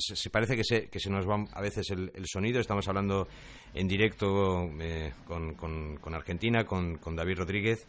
se, 0.01 0.31
parece 0.31 0.57
que 0.57 0.65
se, 0.65 0.89
que 0.89 0.99
se 0.99 1.11
nos 1.11 1.29
va 1.29 1.45
a 1.53 1.61
veces 1.61 1.91
el, 1.91 2.27
sonido. 2.27 2.61
Estamos 2.61 2.89
hablando 2.89 3.29
en 3.75 3.87
directo 3.87 4.71
eh, 4.81 5.13
con, 5.27 5.55
con, 5.55 6.15
Argentina, 6.15 6.65
con, 6.65 6.97
con, 6.97 7.15
David 7.15 7.39
Rodríguez, 7.39 7.87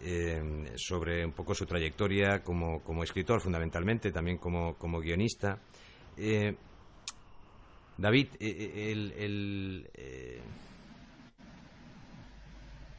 eh, 0.00 0.72
sobre 0.76 1.24
un 1.24 1.32
poco 1.32 1.54
su 1.54 1.66
trayectoria 1.66 2.42
como, 2.42 2.82
como 2.82 3.02
escritor, 3.02 3.40
fundamentalmente, 3.40 4.12
también 4.12 4.38
como, 4.38 4.74
como 4.76 5.00
guionista. 5.00 5.58
Eh, 6.16 6.54
David, 7.98 8.28
el, 8.38 9.88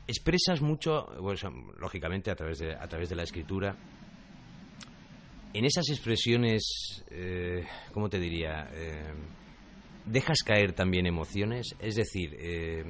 expresas 0.07 0.61
mucho, 0.61 1.07
lógicamente 1.79 2.31
a 2.31 2.35
través 2.35 2.59
de, 2.59 2.73
a 2.73 2.87
través 2.87 3.09
de 3.09 3.15
la 3.15 3.23
escritura, 3.23 3.75
en 5.53 5.65
esas 5.65 5.89
expresiones, 5.89 7.03
eh, 7.09 7.65
¿cómo 7.91 8.09
te 8.09 8.19
diría? 8.19 8.69
Eh, 8.73 9.13
¿Dejas 10.05 10.43
caer 10.45 10.73
también 10.73 11.05
emociones? 11.05 11.75
Es 11.79 11.95
decir, 11.95 12.35
eh, 12.39 12.83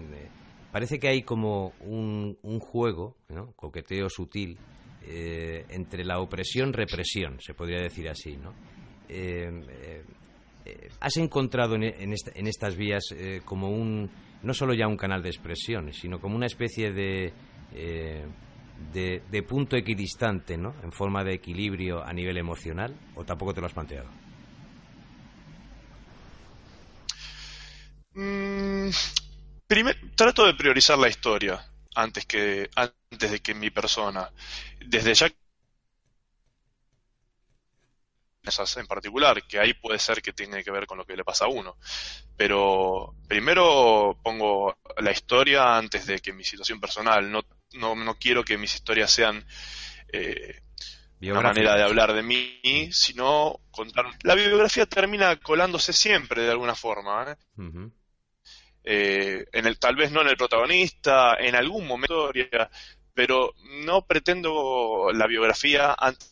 parece 0.71 0.99
que 0.99 1.07
hay 1.07 1.23
como 1.23 1.73
un, 1.81 2.37
juego, 2.59 3.15
¿no? 3.29 3.51
coqueteo 3.53 4.09
sutil, 4.09 4.57
entre 5.03 6.03
la 6.03 6.19
opresión-represión, 6.19 7.39
se 7.39 7.53
podría 7.53 7.81
decir 7.81 8.09
así, 8.09 8.35
¿no? 8.35 8.53
¿Has 10.99 11.15
encontrado 11.17 11.75
en, 11.75 12.13
estas 12.47 12.75
vías 12.75 13.05
como 13.45 13.69
un, 13.69 14.09
no 14.43 14.53
solo 14.53 14.73
ya 14.73 14.87
un 14.87 14.97
canal 14.97 15.23
de 15.23 15.29
expresión, 15.29 15.93
sino 15.93 16.19
como 16.19 16.35
una 16.35 16.47
especie 16.47 16.91
de 16.91 17.31
de, 18.93 19.43
punto 19.43 19.75
equidistante, 19.75 20.57
¿no? 20.57 20.73
En 20.83 20.91
forma 20.91 21.23
de 21.23 21.33
equilibrio 21.33 22.03
a 22.03 22.13
nivel 22.13 22.37
emocional, 22.37 22.95
o 23.15 23.23
tampoco 23.23 23.53
te 23.53 23.61
lo 23.61 23.67
has 23.67 23.73
planteado? 23.73 24.09
Mm, 28.15 28.89
trato 30.15 30.45
de 30.45 30.53
priorizar 30.53 30.97
la 30.97 31.09
historia 31.09 31.65
antes 31.95 32.25
que 32.25 32.69
antes 32.75 33.31
de 33.31 33.39
que 33.39 33.53
mi 33.53 33.69
persona. 33.69 34.31
Desde 34.85 35.13
ya 35.13 35.29
en 38.77 38.87
particular, 38.87 39.43
que 39.43 39.59
ahí 39.59 39.73
puede 39.73 39.99
ser 39.99 40.21
que 40.21 40.31
tiene 40.31 40.63
que 40.63 40.71
ver 40.71 40.85
con 40.85 40.97
lo 40.97 41.05
que 41.05 41.17
le 41.17 41.25
pasa 41.25 41.45
a 41.45 41.49
uno. 41.49 41.77
Pero 42.37 43.13
primero 43.27 44.17
pongo 44.23 44.77
la 44.99 45.11
historia 45.11 45.77
antes 45.77 46.05
de 46.05 46.19
que 46.19 46.31
mi 46.31 46.45
situación 46.45 46.79
personal. 46.79 47.29
No 47.29 47.43
no, 47.73 47.95
no 47.95 48.15
quiero 48.15 48.43
que 48.43 48.57
mis 48.57 48.75
historias 48.75 49.11
sean 49.11 49.45
eh, 50.11 50.61
una 51.21 51.41
manera 51.41 51.75
de 51.75 51.83
hablar 51.83 52.13
de 52.13 52.23
mí, 52.23 52.89
sino 52.91 53.59
contar. 53.71 54.05
La 54.23 54.35
biografía 54.35 54.85
termina 54.85 55.35
colándose 55.37 55.93
siempre 55.93 56.43
de 56.43 56.51
alguna 56.51 56.75
forma. 56.75 57.31
¿eh? 57.31 57.35
Eh, 58.89 59.45
en 59.51 59.67
el, 59.67 59.77
tal 59.79 59.97
vez 59.97 60.13
no 60.13 60.21
en 60.21 60.29
el 60.29 60.37
protagonista, 60.37 61.35
en 61.37 61.55
algún 61.55 61.85
momento, 61.85 62.31
pero 63.13 63.53
no 63.83 64.05
pretendo 64.05 65.11
la 65.13 65.27
biografía 65.27 65.93
antes 65.99 66.29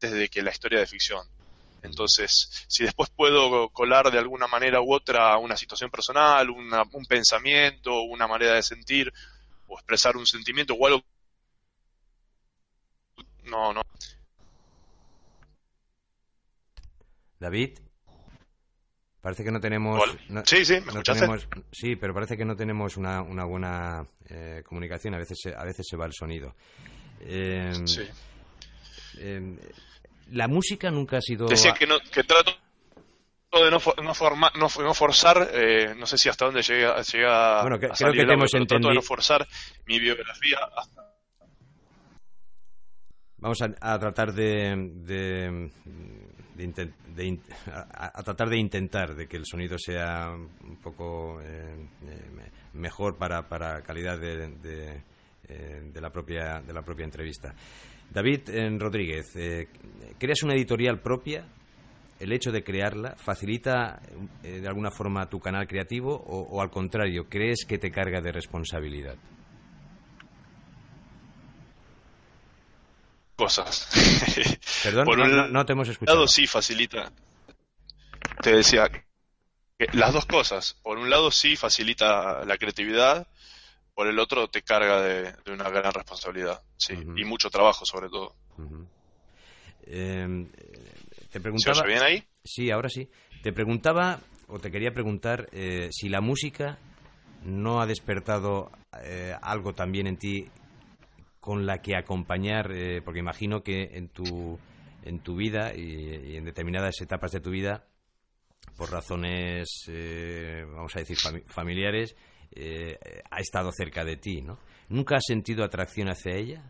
de 0.00 0.28
que 0.28 0.42
la 0.42 0.50
historia 0.50 0.80
de 0.80 0.88
ficción. 0.88 1.24
Entonces, 1.82 2.66
si 2.66 2.82
después 2.82 3.08
puedo 3.10 3.68
colar 3.68 4.10
de 4.10 4.18
alguna 4.18 4.48
manera 4.48 4.80
u 4.80 4.92
otra 4.92 5.38
una 5.38 5.56
situación 5.56 5.90
personal, 5.90 6.50
un 6.50 7.06
pensamiento, 7.08 8.02
una 8.02 8.26
manera 8.26 8.54
de 8.54 8.64
sentir, 8.64 9.12
o 9.68 9.74
expresar 9.74 10.16
un 10.16 10.26
sentimiento 10.26 10.74
o 10.74 10.86
algo. 10.88 11.04
No, 13.44 13.72
no. 13.72 13.82
David. 17.38 17.78
Parece 19.20 19.44
que 19.44 19.50
no 19.50 19.60
tenemos. 19.60 20.02
sí, 20.44 20.64
sí, 20.64 20.80
¿me 20.80 21.38
sí, 21.72 21.96
pero 21.96 22.14
parece 22.14 22.36
que 22.36 22.44
no 22.44 22.56
tenemos 22.56 22.96
una, 22.96 23.20
una 23.20 23.44
buena 23.44 24.06
eh, 24.28 24.62
comunicación. 24.64 25.14
A 25.14 25.18
veces, 25.18 25.38
se, 25.42 25.54
a 25.54 25.64
veces 25.64 25.86
se 25.88 25.96
va 25.96 26.06
el 26.06 26.14
sonido. 26.14 26.54
Em, 27.20 27.86
sí. 27.86 28.02
Em, 29.18 29.58
la 30.30 30.48
música 30.48 30.90
nunca 30.90 31.18
ha 31.18 31.20
sido. 31.20 31.46
Decía 31.46 31.74
que, 31.74 31.86
no, 31.86 31.98
que 32.00 32.24
trato 32.24 32.52
de 33.52 33.70
no, 33.70 33.80
no, 34.02 34.14
forma, 34.14 34.50
no, 34.54 34.68
no 34.82 34.94
forzar, 34.94 35.50
eh, 35.52 35.94
no 35.96 36.06
sé 36.06 36.16
si 36.16 36.28
hasta 36.28 36.44
dónde 36.46 36.62
llega, 36.62 37.02
llega 37.02 37.62
bueno, 37.62 37.78
que, 37.78 37.86
a 37.86 37.90
creo 37.90 38.12
que 38.12 38.24
te 38.24 38.32
hemos 38.32 38.54
entendido. 38.54 38.90
de 38.90 38.94
no 38.94 39.02
forzar 39.02 39.46
mi 39.86 39.98
biografía 39.98 40.58
Vamos 43.38 43.58
a, 43.62 43.98
tratar 43.98 44.34
de, 44.34 44.74
de, 44.96 45.70
de, 46.66 47.38
a, 47.72 48.22
tratar 48.22 48.48
de 48.48 48.58
intentar 48.58 49.14
de 49.14 49.26
que 49.26 49.36
el 49.36 49.44
sonido 49.46 49.78
sea 49.78 50.30
un 50.32 50.76
poco 50.76 51.40
eh, 51.40 51.86
eh, 52.06 52.50
mejor 52.74 53.16
para, 53.16 53.48
para 53.48 53.82
calidad 53.82 54.18
de, 54.18 54.48
de, 54.48 56.00
la 56.00 56.10
propia 56.10 56.60
de 56.60 56.72
la 56.72 56.82
propia 56.82 57.04
entrevista. 57.04 57.54
David 58.12 58.50
Rodríguez, 58.78 59.32
¿creas 60.18 60.42
una 60.42 60.54
editorial 60.54 61.00
propia 61.00 61.46
el 62.20 62.32
hecho 62.32 62.52
de 62.52 62.62
crearla 62.62 63.16
facilita 63.16 64.00
eh, 64.42 64.60
de 64.60 64.68
alguna 64.68 64.90
forma 64.90 65.28
tu 65.28 65.40
canal 65.40 65.66
creativo 65.66 66.14
o, 66.14 66.60
al 66.60 66.70
contrario, 66.70 67.26
crees 67.28 67.64
que 67.66 67.78
te 67.78 67.90
carga 67.90 68.20
de 68.20 68.30
responsabilidad? 68.30 69.16
Cosas. 73.40 73.88
Perdón, 74.82 75.50
no, 75.50 75.64
te 75.64 75.72
hemos 75.72 75.88
escuchado. 75.88 76.18
lado 76.18 76.28
sí 76.28 76.46
facilita. 76.46 77.10
Te 78.42 78.52
decía 78.52 78.86
que 78.90 79.86
las 79.94 80.12
dos 80.12 80.26
cosas. 80.26 80.76
Por 80.82 80.98
un 80.98 81.08
lado 81.08 81.30
sí 81.30 81.56
facilita 81.56 82.44
la 82.44 82.58
creatividad, 82.58 83.26
por 83.94 84.08
el 84.08 84.18
otro 84.18 84.48
te 84.48 84.60
carga 84.60 85.00
de, 85.00 85.32
una 85.50 85.70
gran 85.70 85.90
responsabilidad. 85.90 86.60
Sí, 86.76 86.92
y 86.92 87.24
mucho 87.24 87.48
trabajo 87.48 87.86
sobre 87.86 88.10
todo. 88.10 88.36
Em, 89.86 90.46
te 91.32 91.40
preguntaba. 91.40 91.76
¿Se 91.76 91.86
bien 91.86 92.02
ahí? 92.02 92.22
Sí, 92.44 92.70
ahora 92.70 92.90
sí. 92.90 93.08
Te 93.42 93.54
preguntaba, 93.54 94.20
o 94.48 94.58
te 94.58 94.70
quería 94.70 94.92
preguntar, 94.92 95.48
eh, 95.52 95.88
si 95.92 96.10
la 96.10 96.20
música 96.20 96.76
no 97.42 97.80
ha 97.80 97.86
despertado 97.86 98.70
eh, 99.02 99.34
algo 99.40 99.72
también 99.72 100.06
en 100.08 100.18
ti 100.18 100.46
con 101.40 101.66
la 101.66 101.80
que 101.80 101.96
acompañar, 101.96 102.70
eh, 102.72 103.02
porque 103.02 103.20
imagino 103.20 103.62
que 103.62 103.90
en 103.94 104.08
tu, 104.08 104.58
en 105.02 105.20
tu 105.20 105.36
vida 105.36 105.74
y, 105.74 106.36
en 106.36 106.44
determinadas 106.44 107.00
etapas 107.00 107.32
de 107.32 107.40
tu 107.40 107.50
vida, 107.50 107.86
por 108.76 108.90
razones, 108.90 109.84
vamos 110.74 110.94
a 110.96 111.00
decir, 111.00 111.16
familiares, 111.46 112.14
ha 113.30 113.40
estado 113.40 113.72
cerca 113.72 114.04
de 114.04 114.16
ti, 114.16 114.42
¿no? 114.42 114.58
¿Nunca 114.88 115.16
has 115.16 115.24
sentido 115.26 115.64
atracción 115.64 116.08
hacia 116.08 116.34
ella? 116.34 116.62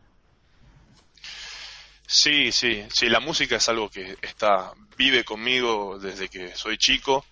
Sí, 2.07 2.51
sí, 2.51 2.85
sí, 2.93 3.09
la 3.09 3.21
música 3.21 3.57
es 3.57 3.69
algo 3.69 3.89
que 3.89 4.17
está, 4.23 4.73
vive 4.97 5.23
conmigo 5.23 5.97
desde 5.99 6.29
que 6.29 6.57
soy 6.57 6.77
chico 6.77 7.25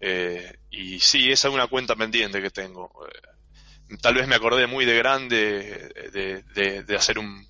eh, 0.00 0.56
y 0.70 0.98
sí, 1.00 1.30
esa 1.30 1.48
es 1.48 1.54
una 1.54 1.66
cuenta 1.66 1.94
pendiente 1.94 2.40
que 2.40 2.50
tengo. 2.50 2.90
Tal 3.96 4.14
vez 4.14 4.26
me 4.28 4.34
acordé 4.34 4.66
muy 4.66 4.84
de 4.84 4.96
grande 4.96 5.88
de, 6.12 6.96
hacer 6.96 7.18
un, 7.18 7.46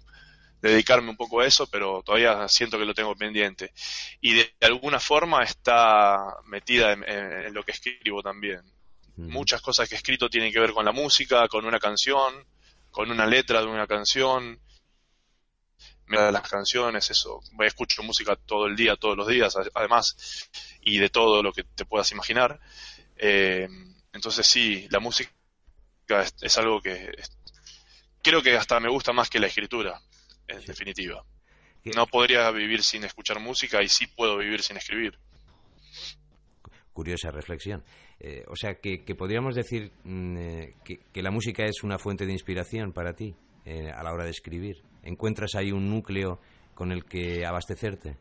dedicarme 0.61 1.11
un 1.11 1.17
poco 1.17 1.41
a 1.41 1.47
eso, 1.47 1.67
pero 1.67 2.03
todavía 2.05 2.47
siento 2.49 2.79
que 2.79 2.85
lo 2.85 2.95
tengo 2.95 3.15
pendiente. 3.17 3.73
Y 4.21 4.35
de, 4.35 4.55
alguna 4.61 5.01
forma 5.01 5.43
está 5.43 6.17
metida 6.47 6.93
en, 6.93 7.53
lo 7.53 7.65
que 7.65 7.73
escribo 7.73 8.23
también. 8.23 8.63
Muchas 9.17 9.61
cosas 9.61 9.89
que 9.89 9.97
he 9.97 9.99
escrito 9.99 10.31
tienen 10.31 10.53
que 10.53 10.61
ver 10.61 10.73
con 10.73 10.85
la 10.85 10.93
música, 10.93 11.49
con 11.49 11.65
una 11.65 11.81
canción, 11.81 12.47
con 12.93 13.11
una 13.11 13.27
letra 13.27 13.61
de 13.61 13.67
una 13.67 13.89
canción 13.89 14.61
de 16.07 16.33
las 16.33 16.49
canciones, 16.49 17.11
eso. 17.11 17.41
Escucho 17.61 18.03
música 18.05 18.37
todo 18.37 18.67
el 18.67 18.77
día, 18.77 18.95
todos 18.97 19.17
los 19.17 19.27
días, 19.27 19.57
además, 19.75 20.49
y 20.83 20.99
de 20.99 21.09
todo 21.09 21.43
lo 21.43 21.53
que 21.53 21.65
te 21.65 21.85
puedas 21.85 22.11
imaginar. 22.13 22.61
Eh, 23.17 23.69
entonces 24.13 24.47
sí, 24.47 24.87
la 24.91 25.01
música 25.01 25.31
es, 26.09 26.59
algo 26.59 26.81
que 26.81 27.13
creo 28.23 28.43
que 28.43 28.57
hasta 28.57 28.81
me 28.81 28.91
gusta 28.91 29.13
más 29.13 29.31
que 29.31 29.39
la 29.39 29.47
escritura, 29.47 30.01
en 30.47 30.65
definitiva. 30.65 31.25
No 31.97 32.07
podría 32.07 32.51
vivir 32.51 32.83
sin 32.83 33.05
escuchar 33.05 33.41
música 33.41 33.83
y 33.83 33.89
sí 33.89 34.07
puedo 34.07 34.37
vivir 34.37 34.63
sin 34.63 34.77
escribir. 34.77 35.19
Curiosa 36.93 37.31
reflexión. 37.31 37.85
Eh, 38.21 38.45
o 38.49 38.57
sea, 38.57 38.75
que, 38.75 38.99
podríamos 39.17 39.55
decir 39.55 39.93
mm, 40.05 40.37
eh, 40.37 40.75
que, 40.85 41.23
la 41.23 41.31
música 41.31 41.65
es 41.65 41.83
una 41.83 41.99
fuente 41.99 42.27
de 42.27 42.33
inspiración 42.33 42.93
para 42.93 43.15
ti 43.15 43.35
a 43.95 44.03
la 44.03 44.15
hora 44.15 44.25
de 44.25 44.31
escribir 44.31 44.83
encuentras 45.03 45.55
ahí 45.55 45.73
un 45.73 45.89
núcleo 45.91 46.41
con 46.75 46.93
el 46.93 47.05
que 47.05 47.45
abastecerte? 47.45 48.17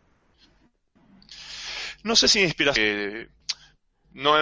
No 2.03 2.15
sé 2.15 2.27
si 2.27 2.41
inspiración. 2.41 3.29
No, 4.17 4.33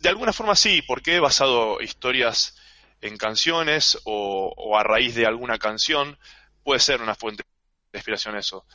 de 0.00 0.08
alguna 0.08 0.34
forma 0.34 0.54
sí, 0.54 0.82
porque 0.82 1.16
he 1.16 1.20
basado 1.20 1.80
historias 1.80 2.54
en 3.00 3.16
canciones 3.16 3.98
o, 4.04 4.76
a 4.78 4.82
raíz 4.82 5.14
de 5.14 5.24
alguna 5.24 5.58
canción. 5.58 6.18
Puede 6.62 6.80
ser 6.80 7.00
una 7.00 7.14
fuente 7.14 7.42
de 7.90 7.98
inspiración 7.98 8.36
eso. 8.36 8.66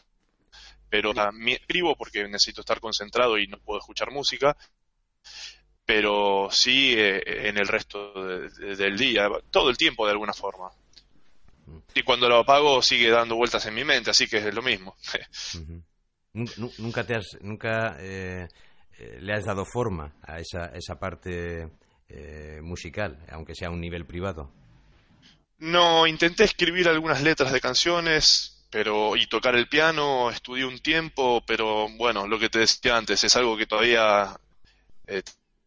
Pero 0.89 1.13
me 1.33 1.53
escribo 1.53 1.95
porque 1.95 2.23
necesito 2.23 2.61
estar 2.61 2.79
concentrado 2.79 3.37
y 3.37 3.45
no 3.45 3.59
puedo 3.59 3.79
escuchar 3.79 4.09
música. 4.09 4.57
Pero 5.85 6.49
sí 6.51 6.95
eh, 6.97 7.49
en 7.49 7.59
el 7.59 7.67
resto 7.67 8.11
del 8.13 8.97
día, 8.97 9.29
todo 9.51 9.69
el 9.69 9.77
tiempo 9.77 10.07
de 10.07 10.13
alguna 10.13 10.33
forma. 10.33 10.71
Y 11.93 12.01
cuando 12.01 12.27
lo 12.27 12.39
apago 12.39 12.81
sigue 12.81 13.11
dando 13.11 13.35
vueltas 13.35 13.67
en 13.67 13.75
mi 13.75 13.83
mente, 13.83 14.09
así 14.09 14.27
que 14.27 14.37
es 14.37 14.53
lo 14.53 14.63
mismo. 14.63 14.95
Nunca 16.33 17.05
te 17.05 17.15
has, 17.15 17.37
nunca 17.41 17.97
eh, 17.99 18.47
eh, 19.01 19.17
le 19.19 19.33
has 19.33 19.45
dado 19.45 19.65
forma 19.65 20.13
a 20.21 20.39
esa, 20.39 20.65
esa 20.67 20.99
parte 20.99 21.69
eh, 22.09 22.59
musical, 22.61 23.17
aunque 23.31 23.55
sea 23.55 23.69
a 23.69 23.71
un 23.71 23.81
nivel 23.81 24.05
privado. 24.05 24.51
No, 25.59 26.07
intenté 26.07 26.43
escribir 26.43 26.87
algunas 26.87 27.21
letras 27.21 27.51
de 27.51 27.61
canciones, 27.61 28.65
pero 28.69 29.15
y 29.15 29.27
tocar 29.27 29.55
el 29.55 29.67
piano, 29.67 30.29
estudié 30.29 30.65
un 30.65 30.79
tiempo, 30.79 31.43
pero 31.45 31.87
bueno, 31.97 32.27
lo 32.27 32.39
que 32.39 32.49
te 32.49 32.59
decía 32.59 32.97
antes 32.97 33.23
es 33.23 33.35
algo 33.35 33.57
que 33.57 33.67
todavía 33.67 34.39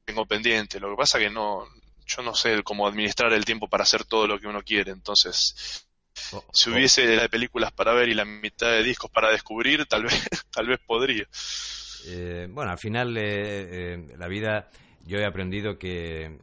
tengo 0.04 0.26
pendiente. 0.26 0.80
Lo 0.80 0.90
que 0.90 0.96
pasa 0.96 1.18
que 1.18 1.30
no, 1.30 1.66
yo 2.06 2.22
no 2.22 2.34
sé 2.34 2.62
cómo 2.62 2.86
administrar 2.86 3.32
el 3.32 3.44
tiempo 3.44 3.68
para 3.68 3.84
hacer 3.84 4.04
todo 4.04 4.26
lo 4.26 4.38
que 4.38 4.48
uno 4.48 4.62
quiere, 4.62 4.90
entonces 4.90 5.84
Oh, 6.32 6.44
si 6.52 6.70
oh. 6.70 6.74
hubiese 6.74 7.06
de 7.06 7.28
películas 7.28 7.72
para 7.72 7.92
ver 7.92 8.08
y 8.08 8.14
la 8.14 8.24
mitad 8.24 8.70
de 8.70 8.82
discos 8.82 9.10
para 9.10 9.30
descubrir, 9.30 9.86
tal 9.86 10.04
vez, 10.04 10.14
tal 10.50 10.66
vez 10.66 10.80
podría. 10.86 11.26
Eh, 12.08 12.46
bueno, 12.50 12.70
al 12.70 12.78
final 12.78 13.16
eh, 13.16 13.94
eh, 13.94 14.06
la 14.16 14.28
vida, 14.28 14.68
yo 15.04 15.18
he 15.18 15.26
aprendido 15.26 15.78
que, 15.78 16.38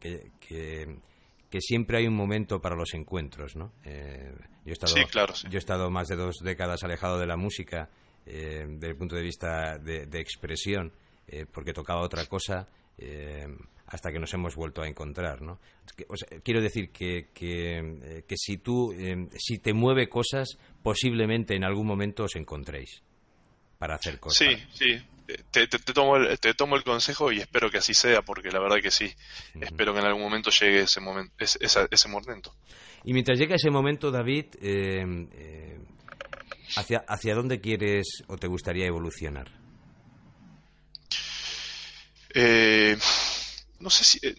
que, 0.00 0.30
que, 0.40 1.60
siempre 1.60 1.98
hay 1.98 2.06
un 2.06 2.16
momento 2.16 2.60
para 2.60 2.74
los 2.74 2.94
encuentros, 2.94 3.54
¿no? 3.56 3.72
yo, 3.84 3.90
he 4.66 4.72
estado, 4.72 4.94
claro, 5.10 5.34
yo 5.48 5.56
he 5.56 5.58
estado 5.58 5.90
más 5.90 6.08
de 6.08 6.16
dos 6.16 6.38
décadas 6.42 6.82
alejado 6.82 7.18
de 7.18 7.26
la 7.26 7.36
música 7.36 7.88
desde 8.24 8.88
el 8.88 8.96
punto 8.96 9.14
de 9.14 9.22
vista 9.22 9.78
de, 9.78 10.06
de 10.06 10.20
expresión, 10.20 10.92
porque 11.52 11.72
tocaba 11.72 12.00
otra 12.00 12.26
cosa 12.26 12.66
hasta 13.86 14.10
que 14.10 14.18
nos 14.18 14.32
hemos 14.34 14.56
vuelto 14.56 14.82
a 14.82 14.88
encontrar, 14.88 15.42
¿no? 15.42 15.60
quiero 16.42 16.60
decir 16.60 16.90
que, 16.90 17.28
que, 17.34 17.78
eh, 17.78 18.24
si 18.36 18.58
tú, 18.58 18.92
eh, 18.92 19.28
si 19.36 19.58
te 19.58 19.72
mueve 19.72 20.08
cosas, 20.08 20.58
posiblemente 20.82 21.54
en 21.54 21.64
algún 21.64 21.86
momento 21.86 22.24
os 22.24 22.36
encontréis 22.36 23.02
para 23.78 23.96
hacer 23.96 24.18
cosas. 24.18 24.48
Sí, 24.48 24.64
sí. 24.72 25.02
Te, 25.50 25.66
tomo 25.66 26.16
el, 26.16 26.38
te 26.38 26.52
tomo 26.52 26.76
el 26.76 26.84
consejo 26.84 27.32
y 27.32 27.40
espero 27.40 27.70
que 27.70 27.78
así 27.78 27.94
sea, 27.94 28.22
porque 28.22 28.50
la 28.50 28.60
verdad 28.60 28.76
que 28.82 28.90
sí. 28.90 29.12
Espero 29.60 29.94
que 29.94 30.00
en 30.00 30.06
algún 30.06 30.22
momento 30.22 30.50
llegue 30.50 30.82
ese 30.82 31.00
momento. 31.00 31.32
Ese, 31.38 32.08
momento. 32.08 32.54
Y 33.04 33.12
mientras 33.14 33.38
llega 33.38 33.54
ese 33.56 33.70
momento, 33.70 34.10
David, 34.10 34.46
eh, 34.60 35.78
¿hacia, 36.76 37.04
¿hacia 37.08 37.34
dónde 37.34 37.60
quieres 37.60 38.22
o 38.26 38.36
te 38.36 38.48
gustaría 38.48 38.86
evolucionar? 38.86 39.64
Eh, 42.34 42.96
no 43.78 43.90
sé 43.90 44.04
si 44.04 44.18
eh, 44.26 44.34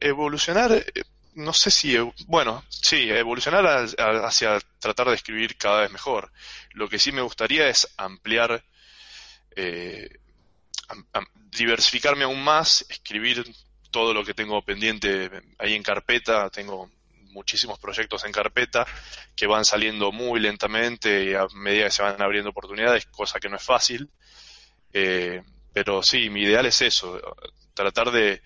evolucionar, 0.00 0.72
eh, 0.72 0.84
no 1.38 1.52
sé 1.52 1.70
si, 1.70 1.96
bueno, 2.26 2.64
sí, 2.68 3.08
evolucionar 3.10 3.86
hacia 4.24 4.58
tratar 4.80 5.08
de 5.08 5.14
escribir 5.14 5.56
cada 5.56 5.82
vez 5.82 5.92
mejor. 5.92 6.32
Lo 6.72 6.88
que 6.88 6.98
sí 6.98 7.12
me 7.12 7.22
gustaría 7.22 7.68
es 7.68 7.94
ampliar, 7.96 8.64
eh, 9.54 10.18
diversificarme 11.56 12.24
aún 12.24 12.42
más, 12.42 12.84
escribir 12.88 13.44
todo 13.92 14.12
lo 14.12 14.24
que 14.24 14.34
tengo 14.34 14.60
pendiente 14.62 15.30
ahí 15.58 15.74
en 15.74 15.82
carpeta, 15.84 16.50
tengo 16.50 16.90
muchísimos 17.30 17.78
proyectos 17.78 18.24
en 18.24 18.32
carpeta 18.32 18.84
que 19.36 19.46
van 19.46 19.64
saliendo 19.64 20.10
muy 20.10 20.40
lentamente 20.40 21.24
y 21.24 21.34
a 21.34 21.46
medida 21.54 21.84
que 21.84 21.92
se 21.92 22.02
van 22.02 22.20
abriendo 22.20 22.50
oportunidades, 22.50 23.06
cosa 23.06 23.38
que 23.38 23.48
no 23.48 23.56
es 23.56 23.62
fácil. 23.62 24.10
pero 25.72 26.02
sí, 26.02 26.30
mi 26.30 26.42
ideal 26.42 26.66
es 26.66 26.82
eso, 26.82 27.20
tratar 27.74 28.10
de, 28.10 28.42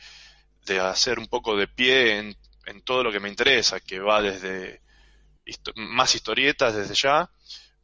de 0.67 0.81
hacer 0.81 1.19
un 1.19 1.27
poco 1.27 1.57
de 1.57 1.69
pie 1.69 2.19
en, 2.19 2.37
todo 2.85 3.03
lo 3.03 3.13
que 3.13 3.21
me 3.21 3.29
interesa, 3.29 3.81
que 3.81 3.99
va 4.01 4.23
desde 4.23 4.81
más 5.77 6.15
historietas 6.15 6.75
desde 6.75 6.95
ya, 6.95 7.29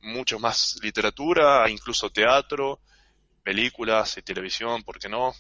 mucho 0.01 0.39
más 0.39 0.79
literatura, 0.83 1.69
incluso 1.69 2.11
teatro, 2.11 2.81
películas 3.43 4.17
y 4.17 4.23
televisión, 4.23 4.83
¿por 4.83 4.99
qué 4.99 5.09
no? 5.09 5.35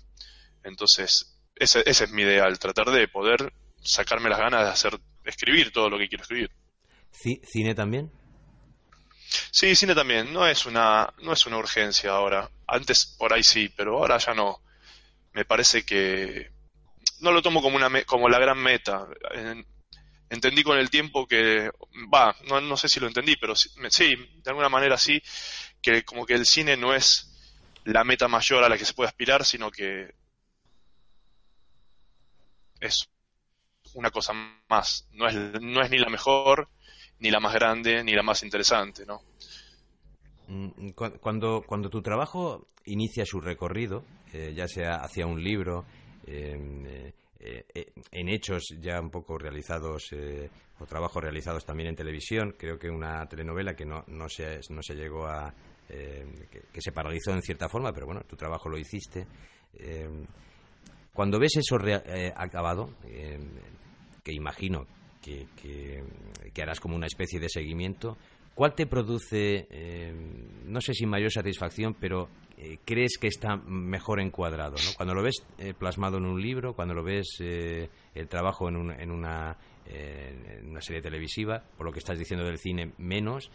Entonces, 0.64 1.38
ese, 1.54 1.82
ese 1.86 2.04
es 2.04 2.10
mi 2.10 2.22
ideal, 2.22 2.58
tratar 2.58 2.90
de 2.90 3.08
poder 3.08 3.52
sacarme 3.80 4.28
las 4.28 4.38
ganas 4.38 4.64
de 4.64 4.70
hacer, 4.70 5.00
escribir 5.24 5.72
todo 5.72 5.88
lo 5.88 5.98
que 5.98 6.08
quiero 6.08 6.22
escribir. 6.22 6.50
¿Cine 7.10 7.74
también? 7.74 8.10
Sí, 9.50 9.74
cine 9.74 9.94
también. 9.94 10.32
No 10.32 10.46
es 10.46 10.66
una, 10.66 11.12
no 11.22 11.32
es 11.32 11.46
una 11.46 11.58
urgencia 11.58 12.10
ahora. 12.10 12.50
Antes 12.66 13.06
por 13.18 13.32
ahí 13.32 13.42
sí, 13.42 13.68
pero 13.74 13.98
ahora 13.98 14.18
ya 14.18 14.34
no. 14.34 14.60
Me 15.32 15.44
parece 15.44 15.84
que 15.84 16.50
no 17.20 17.32
lo 17.32 17.42
tomo 17.42 17.62
como, 17.62 17.76
una 17.76 17.90
como 18.04 18.28
la 18.28 18.38
gran 18.38 18.58
meta. 18.58 19.06
entendí 20.30 20.62
con 20.62 20.78
el 20.78 20.90
tiempo 20.90 21.26
que, 21.26 21.70
va, 22.12 22.34
no, 22.48 22.60
no 22.60 22.76
sé 22.76 22.88
si 22.88 23.00
lo 23.00 23.06
entendí, 23.06 23.36
pero 23.36 23.54
sí, 23.56 24.14
de 24.16 24.50
alguna 24.50 24.68
manera 24.68 24.96
sí, 24.96 25.20
que 25.80 26.04
como 26.04 26.26
que 26.26 26.34
el 26.34 26.46
cine 26.46 26.76
no 26.76 26.94
es 26.94 27.34
la 27.84 28.04
meta 28.04 28.28
mayor 28.28 28.64
a 28.64 28.68
la 28.68 28.76
que 28.76 28.84
se 28.84 28.94
puede 28.94 29.08
aspirar, 29.08 29.44
sino 29.44 29.70
que 29.70 30.14
es 32.80 33.08
una 33.94 34.10
cosa 34.10 34.32
más. 34.68 35.08
No 35.12 35.26
es, 35.26 35.34
no 35.60 35.82
es 35.82 35.90
ni 35.90 35.98
la 35.98 36.10
mejor, 36.10 36.68
ni 37.18 37.30
la 37.30 37.40
más 37.40 37.54
grande, 37.54 38.04
ni 38.04 38.12
la 38.12 38.22
más 38.22 38.42
interesante, 38.42 39.06
¿no? 39.06 39.22
Mm, 40.48 40.90
cuando, 41.20 41.62
cuando 41.66 41.90
tu 41.90 42.02
trabajo 42.02 42.68
inicia 42.84 43.24
su 43.26 43.40
recorrido, 43.40 44.04
eh, 44.32 44.52
ya 44.54 44.66
sea 44.66 44.96
hacia 44.96 45.26
un 45.26 45.42
libro, 45.42 45.84
eh, 46.30 47.12
eh, 47.40 47.92
en 48.10 48.28
hechos 48.28 48.74
ya 48.80 49.00
un 49.00 49.10
poco 49.10 49.38
realizados 49.38 50.10
o 50.80 50.86
trabajos 50.86 51.22
realizados 51.22 51.64
también 51.64 51.88
en 51.88 51.96
televisión, 51.96 52.54
creo 52.58 52.78
que 52.78 52.90
una 52.90 53.26
telenovela 53.26 53.74
que 53.74 53.84
no, 53.84 54.04
no, 54.08 54.28
se, 54.28 54.60
no 54.70 54.82
se 54.82 54.94
llegó 54.94 55.26
a... 55.26 55.52
Que, 55.88 56.80
se 56.80 56.92
paralizó 56.92 57.32
en 57.32 57.40
cierta 57.40 57.68
forma, 57.68 57.92
pero 57.92 58.06
bueno, 58.06 58.20
tu 58.28 58.36
trabajo 58.36 58.68
lo 58.68 58.76
hiciste. 58.76 59.26
Em, 59.74 60.26
cuando 61.14 61.38
ves 61.38 61.56
eso 61.56 61.78
acabado, 62.36 62.90
em, 63.04 63.48
que 64.22 64.32
imagino 64.32 64.86
que, 65.22 65.46
que, 66.52 66.62
harás 66.62 66.80
como 66.80 66.96
una 66.96 67.06
especie 67.06 67.40
de 67.40 67.48
seguimiento, 67.48 68.16
¿Cuál 68.58 68.74
te 68.74 68.88
produce, 68.88 69.68
eh, 69.70 70.12
no 70.64 70.80
sé 70.80 70.92
si 70.92 71.06
mayor 71.06 71.30
satisfacción, 71.30 71.94
pero 71.94 72.28
eh, 72.56 72.78
crees 72.84 73.16
que 73.16 73.28
está 73.28 73.54
mejor 73.54 74.18
encuadrado? 74.18 74.74
¿no? 74.84 74.94
Cuando 74.96 75.14
lo 75.14 75.22
ves 75.22 75.46
eh, 75.58 75.74
plasmado 75.78 76.16
en 76.16 76.24
un 76.24 76.42
libro, 76.42 76.74
cuando 76.74 76.92
lo 76.92 77.04
ves 77.04 77.36
el 77.38 78.28
trabajo 78.28 78.68
en, 78.68 78.90
en, 79.00 79.12
una, 79.12 79.56
una, 80.64 80.80
serie 80.80 81.00
televisiva, 81.00 81.62
por 81.76 81.86
lo 81.86 81.92
que 81.92 82.00
estás 82.00 82.18
diciendo 82.18 82.44
del 82.44 82.58
cine, 82.58 82.94
menos, 82.98 83.48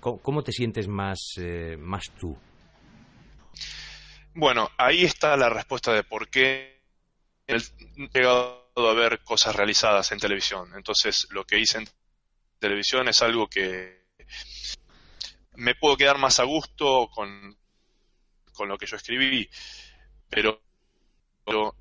¿cómo, 0.00 0.42
te 0.42 0.52
sientes 0.52 0.88
más, 0.88 1.34
más 1.78 2.04
tú? 2.18 2.34
Bueno, 4.34 4.70
ahí 4.78 5.04
está 5.04 5.36
la 5.36 5.50
respuesta 5.50 5.92
de 5.92 6.04
por 6.04 6.30
qué 6.30 6.80
he 7.46 7.58
llegado 8.14 8.64
a 8.76 8.94
ver 8.94 9.22
cosas 9.22 9.54
realizadas 9.54 10.10
en 10.10 10.18
televisión. 10.20 10.70
Entonces, 10.74 11.28
lo 11.32 11.44
que 11.44 11.58
hice 11.58 11.76
en 11.76 11.84
televisión 12.62 13.08
es 13.08 13.20
algo 13.22 13.48
que 13.48 14.04
me 15.56 15.74
puedo 15.74 15.96
quedar 15.96 16.16
más 16.16 16.38
a 16.38 16.44
gusto 16.44 17.10
con, 17.12 17.58
con 18.52 18.68
lo 18.68 18.78
que 18.78 18.86
yo 18.86 18.94
escribí, 18.94 19.50
pero, 20.30 20.62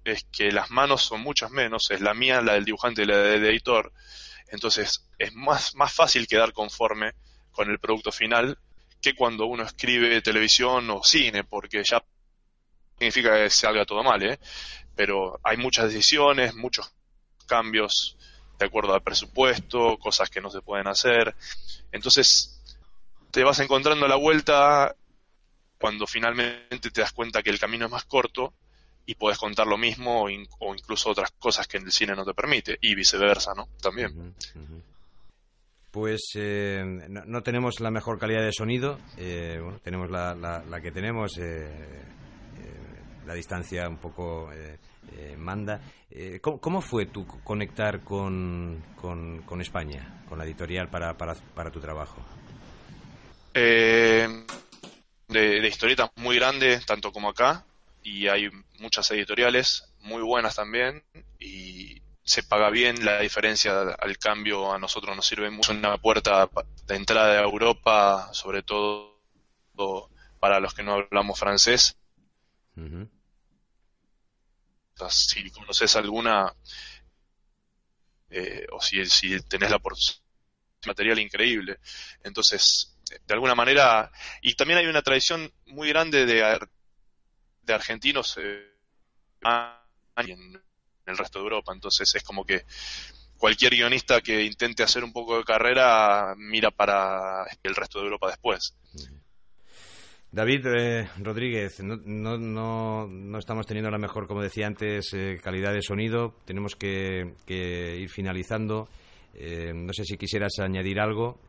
es 0.03 0.23
que 0.23 0.51
las 0.51 0.71
manos 0.71 1.03
son 1.03 1.21
muchas 1.21 1.51
menos, 1.51 1.91
es 1.91 2.01
la 2.01 2.15
mía, 2.15 2.41
la 2.41 2.53
del 2.53 2.65
dibujante 2.65 3.03
y 3.03 3.05
la 3.05 3.17
del 3.17 3.45
editor, 3.45 3.93
entonces 4.47 5.07
es 5.19 5.33
más, 5.35 5.75
más 5.75 5.93
fácil 5.93 6.25
quedar 6.25 6.51
conforme 6.51 7.13
con 7.51 7.69
el 7.69 7.77
producto 7.77 8.11
final 8.11 8.57
que 8.99 9.13
cuando 9.13 9.45
uno 9.45 9.63
escribe 9.63 10.19
televisión 10.23 10.89
o 10.89 11.03
cine, 11.03 11.43
porque 11.43 11.83
ya 11.83 12.03
significa 12.97 13.35
que 13.35 13.51
salga 13.51 13.85
todo 13.85 14.03
mal, 14.03 14.23
¿eh? 14.23 14.39
pero 14.95 15.39
hay 15.43 15.57
muchas 15.57 15.93
decisiones, 15.93 16.55
muchos 16.55 16.91
cambios 17.45 18.17
de 18.63 18.69
acuerdo 18.69 18.93
al 18.93 19.01
presupuesto, 19.01 19.97
cosas 19.97 20.29
que 20.29 20.41
no 20.41 20.49
se 20.49 20.61
pueden 20.61 20.87
hacer. 20.87 21.35
Entonces, 21.91 22.61
te 23.31 23.43
vas 23.43 23.59
encontrando 23.59 24.07
la 24.07 24.15
vuelta 24.15 24.95
cuando 25.79 26.05
finalmente 26.05 26.91
te 26.91 27.01
das 27.01 27.11
cuenta 27.11 27.41
que 27.41 27.49
el 27.49 27.59
camino 27.59 27.85
es 27.85 27.91
más 27.91 28.05
corto 28.05 28.53
y 29.05 29.15
puedes 29.15 29.39
contar 29.39 29.67
lo 29.67 29.77
mismo 29.77 30.23
o, 30.23 30.29
incluso 30.29 31.09
otras 31.09 31.31
cosas 31.31 31.67
que 31.67 31.77
en 31.77 31.85
el 31.85 31.91
cine 31.91 32.15
no 32.15 32.23
te 32.23 32.33
permite 32.33 32.77
y 32.81 32.93
viceversa, 32.93 33.53
¿no? 33.55 33.67
También. 33.81 34.35
Pues 35.89 36.21
eh, 36.35 36.83
no, 36.85 37.41
tenemos 37.41 37.79
la 37.79 37.91
mejor 37.91 38.19
calidad 38.19 38.43
de 38.43 38.53
sonido, 38.53 38.99
eh, 39.17 39.59
bueno, 39.61 39.79
tenemos 39.79 40.09
la, 40.09 40.33
la, 40.35 40.81
que 40.81 40.91
tenemos, 40.91 41.37
eh, 41.37 42.03
la 43.25 43.33
distancia 43.33 43.89
un 43.89 43.97
poco 43.97 44.49
eh, 45.17 45.35
manda. 45.37 45.81
Eh, 46.09 46.39
¿cómo, 46.41 46.81
fue 46.81 47.05
tu 47.05 47.25
conectar 47.25 48.03
con, 48.03 48.83
con, 48.95 49.61
España, 49.61 50.23
con 50.27 50.37
la 50.37 50.45
editorial 50.45 50.89
para, 50.89 51.17
para, 51.17 51.35
para 51.35 51.71
tu 51.71 51.79
trabajo? 51.79 52.17
Eh, 53.53 54.27
de, 55.27 55.67
historietas 55.67 56.11
muy 56.15 56.35
grandes, 56.35 56.85
tanto 56.85 57.11
como 57.11 57.29
acá, 57.29 57.65
y 58.03 58.27
hay 58.27 58.49
muchas 58.79 59.09
editoriales 59.11 59.93
muy 59.99 60.21
buenas 60.21 60.55
también, 60.55 61.03
y 61.39 62.01
se 62.23 62.43
paga 62.43 62.69
bien, 62.69 63.03
la 63.03 63.19
diferencia 63.19 63.81
al 63.81 64.17
cambio 64.17 64.71
a 64.71 64.79
nosotros 64.79 65.15
nos 65.15 65.25
sirve 65.25 65.49
mucho 65.49 65.71
una 65.71 65.97
puerta 65.97 66.49
de 66.87 66.95
entrada 66.95 67.39
a 67.39 67.43
Europa, 67.43 68.29
sobre 68.33 68.63
todo 68.63 69.17
para 70.39 70.59
los 70.59 70.73
que 70.73 70.83
no 70.83 70.93
hablamos 70.93 71.39
francés 71.39 71.97
si 75.09 75.49
conoces 75.51 75.95
alguna 75.95 76.53
eh, 78.29 78.65
o 78.71 78.81
si, 78.81 79.05
si 79.05 79.39
tenés 79.41 79.71
la 79.71 79.79
material 80.85 81.19
increíble. 81.19 81.79
Entonces, 82.23 82.97
de 83.27 83.33
alguna 83.33 83.55
manera, 83.55 84.11
y 84.41 84.53
también 84.55 84.79
hay 84.79 84.87
una 84.87 85.01
tradición 85.01 85.51
muy 85.67 85.89
grande 85.89 86.25
de, 86.25 86.59
de 87.61 87.73
argentinos 87.73 88.37
eh, 88.41 88.71
en 90.15 90.63
el 91.05 91.17
resto 91.17 91.39
de 91.39 91.43
Europa. 91.43 91.73
Entonces, 91.73 92.13
es 92.15 92.23
como 92.23 92.45
que 92.45 92.65
cualquier 93.37 93.73
guionista 93.73 94.21
que 94.21 94.43
intente 94.43 94.83
hacer 94.83 95.03
un 95.03 95.11
poco 95.11 95.37
de 95.37 95.43
carrera 95.43 96.35
mira 96.37 96.71
para 96.71 97.45
el 97.63 97.75
resto 97.75 97.99
de 97.99 98.05
Europa 98.05 98.29
después. 98.29 98.75
David 100.31 100.65
eh, 100.67 101.09
Rodríguez, 101.17 101.81
no, 101.81 101.97
no, 101.97 103.05
no, 103.05 103.37
estamos 103.37 103.67
teniendo 103.67 103.91
la 103.91 103.97
mejor, 103.97 104.27
como 104.27 104.41
decía 104.41 104.65
antes, 104.65 105.13
eh, 105.13 105.37
calidad 105.43 105.73
de 105.73 105.81
sonido. 105.81 106.35
Tenemos 106.45 106.77
que, 106.77 107.35
ir 107.47 108.09
finalizando. 108.09 108.87
Eh, 109.33 109.73
no 109.75 109.91
sé 109.91 110.05
si 110.05 110.17
quisieras 110.17 110.53
añadir 110.59 111.01
algo. 111.01 111.41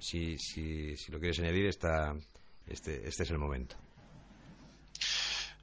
Si, 0.00 0.38
si, 0.38 0.96
si, 0.96 1.12
lo 1.12 1.18
quieres 1.20 1.38
añadir, 1.40 1.66
está, 1.66 2.14
este, 2.66 3.06
este 3.06 3.22
es 3.22 3.30
el 3.30 3.38
momento. 3.38 3.76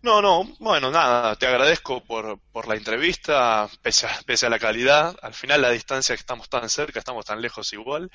No, 0.02 0.21
no, 0.21 0.47
bueno, 0.60 0.91
nada, 0.91 1.36
te 1.36 1.47
agradezco 1.47 2.02
por, 2.06 2.39
por 2.54 2.67
la 2.67 2.75
entrevista, 2.75 3.67
pese 3.82 4.06
a, 4.06 4.12
pese 4.25 4.45
a 4.45 4.49
la 4.49 4.60
calidad. 4.60 5.17
Al 5.23 5.34
final, 5.34 5.62
la 5.62 5.71
distancia 5.71 6.15
que 6.15 6.21
estamos 6.21 6.49
tan 6.49 6.69
cerca, 6.69 6.99
estamos 6.99 7.25
tan 7.25 7.41
lejos 7.41 7.73
igual. 7.73 8.10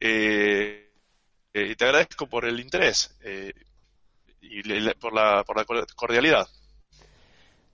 Eh, 0.00 0.83
eh, 1.54 1.68
y 1.70 1.76
te 1.76 1.84
agradezco 1.84 2.26
por 2.26 2.44
el 2.44 2.58
interés 2.58 3.16
eh, 3.22 3.52
y 4.40 4.60
por, 4.94 5.14
la, 5.14 5.44
por 5.44 5.56
la 5.56 5.64
cordialidad. 5.94 6.48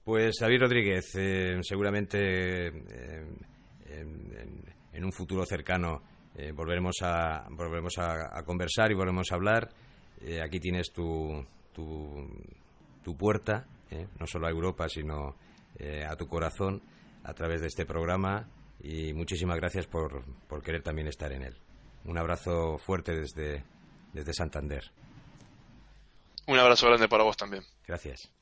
Pues 0.05 0.37
David 0.39 0.61
Rodríguez, 0.61 1.15
eh, 1.17 1.59
seguramente 1.63 2.67
en, 3.87 5.05
un 5.05 5.13
futuro 5.13 5.47
cercano 5.47 6.03
volveremos, 6.55 6.97
a, 7.03 7.47
volveremos 7.51 7.97
a, 7.99 8.43
conversar 8.45 8.91
y 8.91 8.95
volveremos 8.95 9.33
a 9.33 9.35
hablar. 9.35 9.71
aquí 10.43 10.61
tienes 10.61 10.93
tu, 10.93 11.47
puerta, 13.19 13.67
no 14.19 14.27
solo 14.27 14.47
a 14.47 14.51
Europa, 14.51 14.89
sino 14.89 15.37
a 16.07 16.17
tu 16.17 16.27
corazón 16.27 16.83
a 17.25 17.33
través 17.33 17.63
de 17.63 17.69
este 17.69 17.87
programa 17.87 18.47
y 18.83 19.15
muchísimas 19.15 19.57
gracias 19.57 19.87
por 19.87 20.63
querer 20.63 20.83
también 20.83 21.09
estar 21.09 21.33
en 21.33 21.45
él. 21.45 21.57
Un 22.05 22.19
abrazo 22.19 22.79
fuerte 22.79 23.15
desde, 23.15 23.65
desde 24.13 24.33
Santander. 24.33 24.91
Un 26.47 26.59
abrazo 26.59 26.87
grande 26.87 27.09
para 27.09 27.25
vos 27.25 27.37
también. 27.37 27.65
Gracias. 27.87 28.33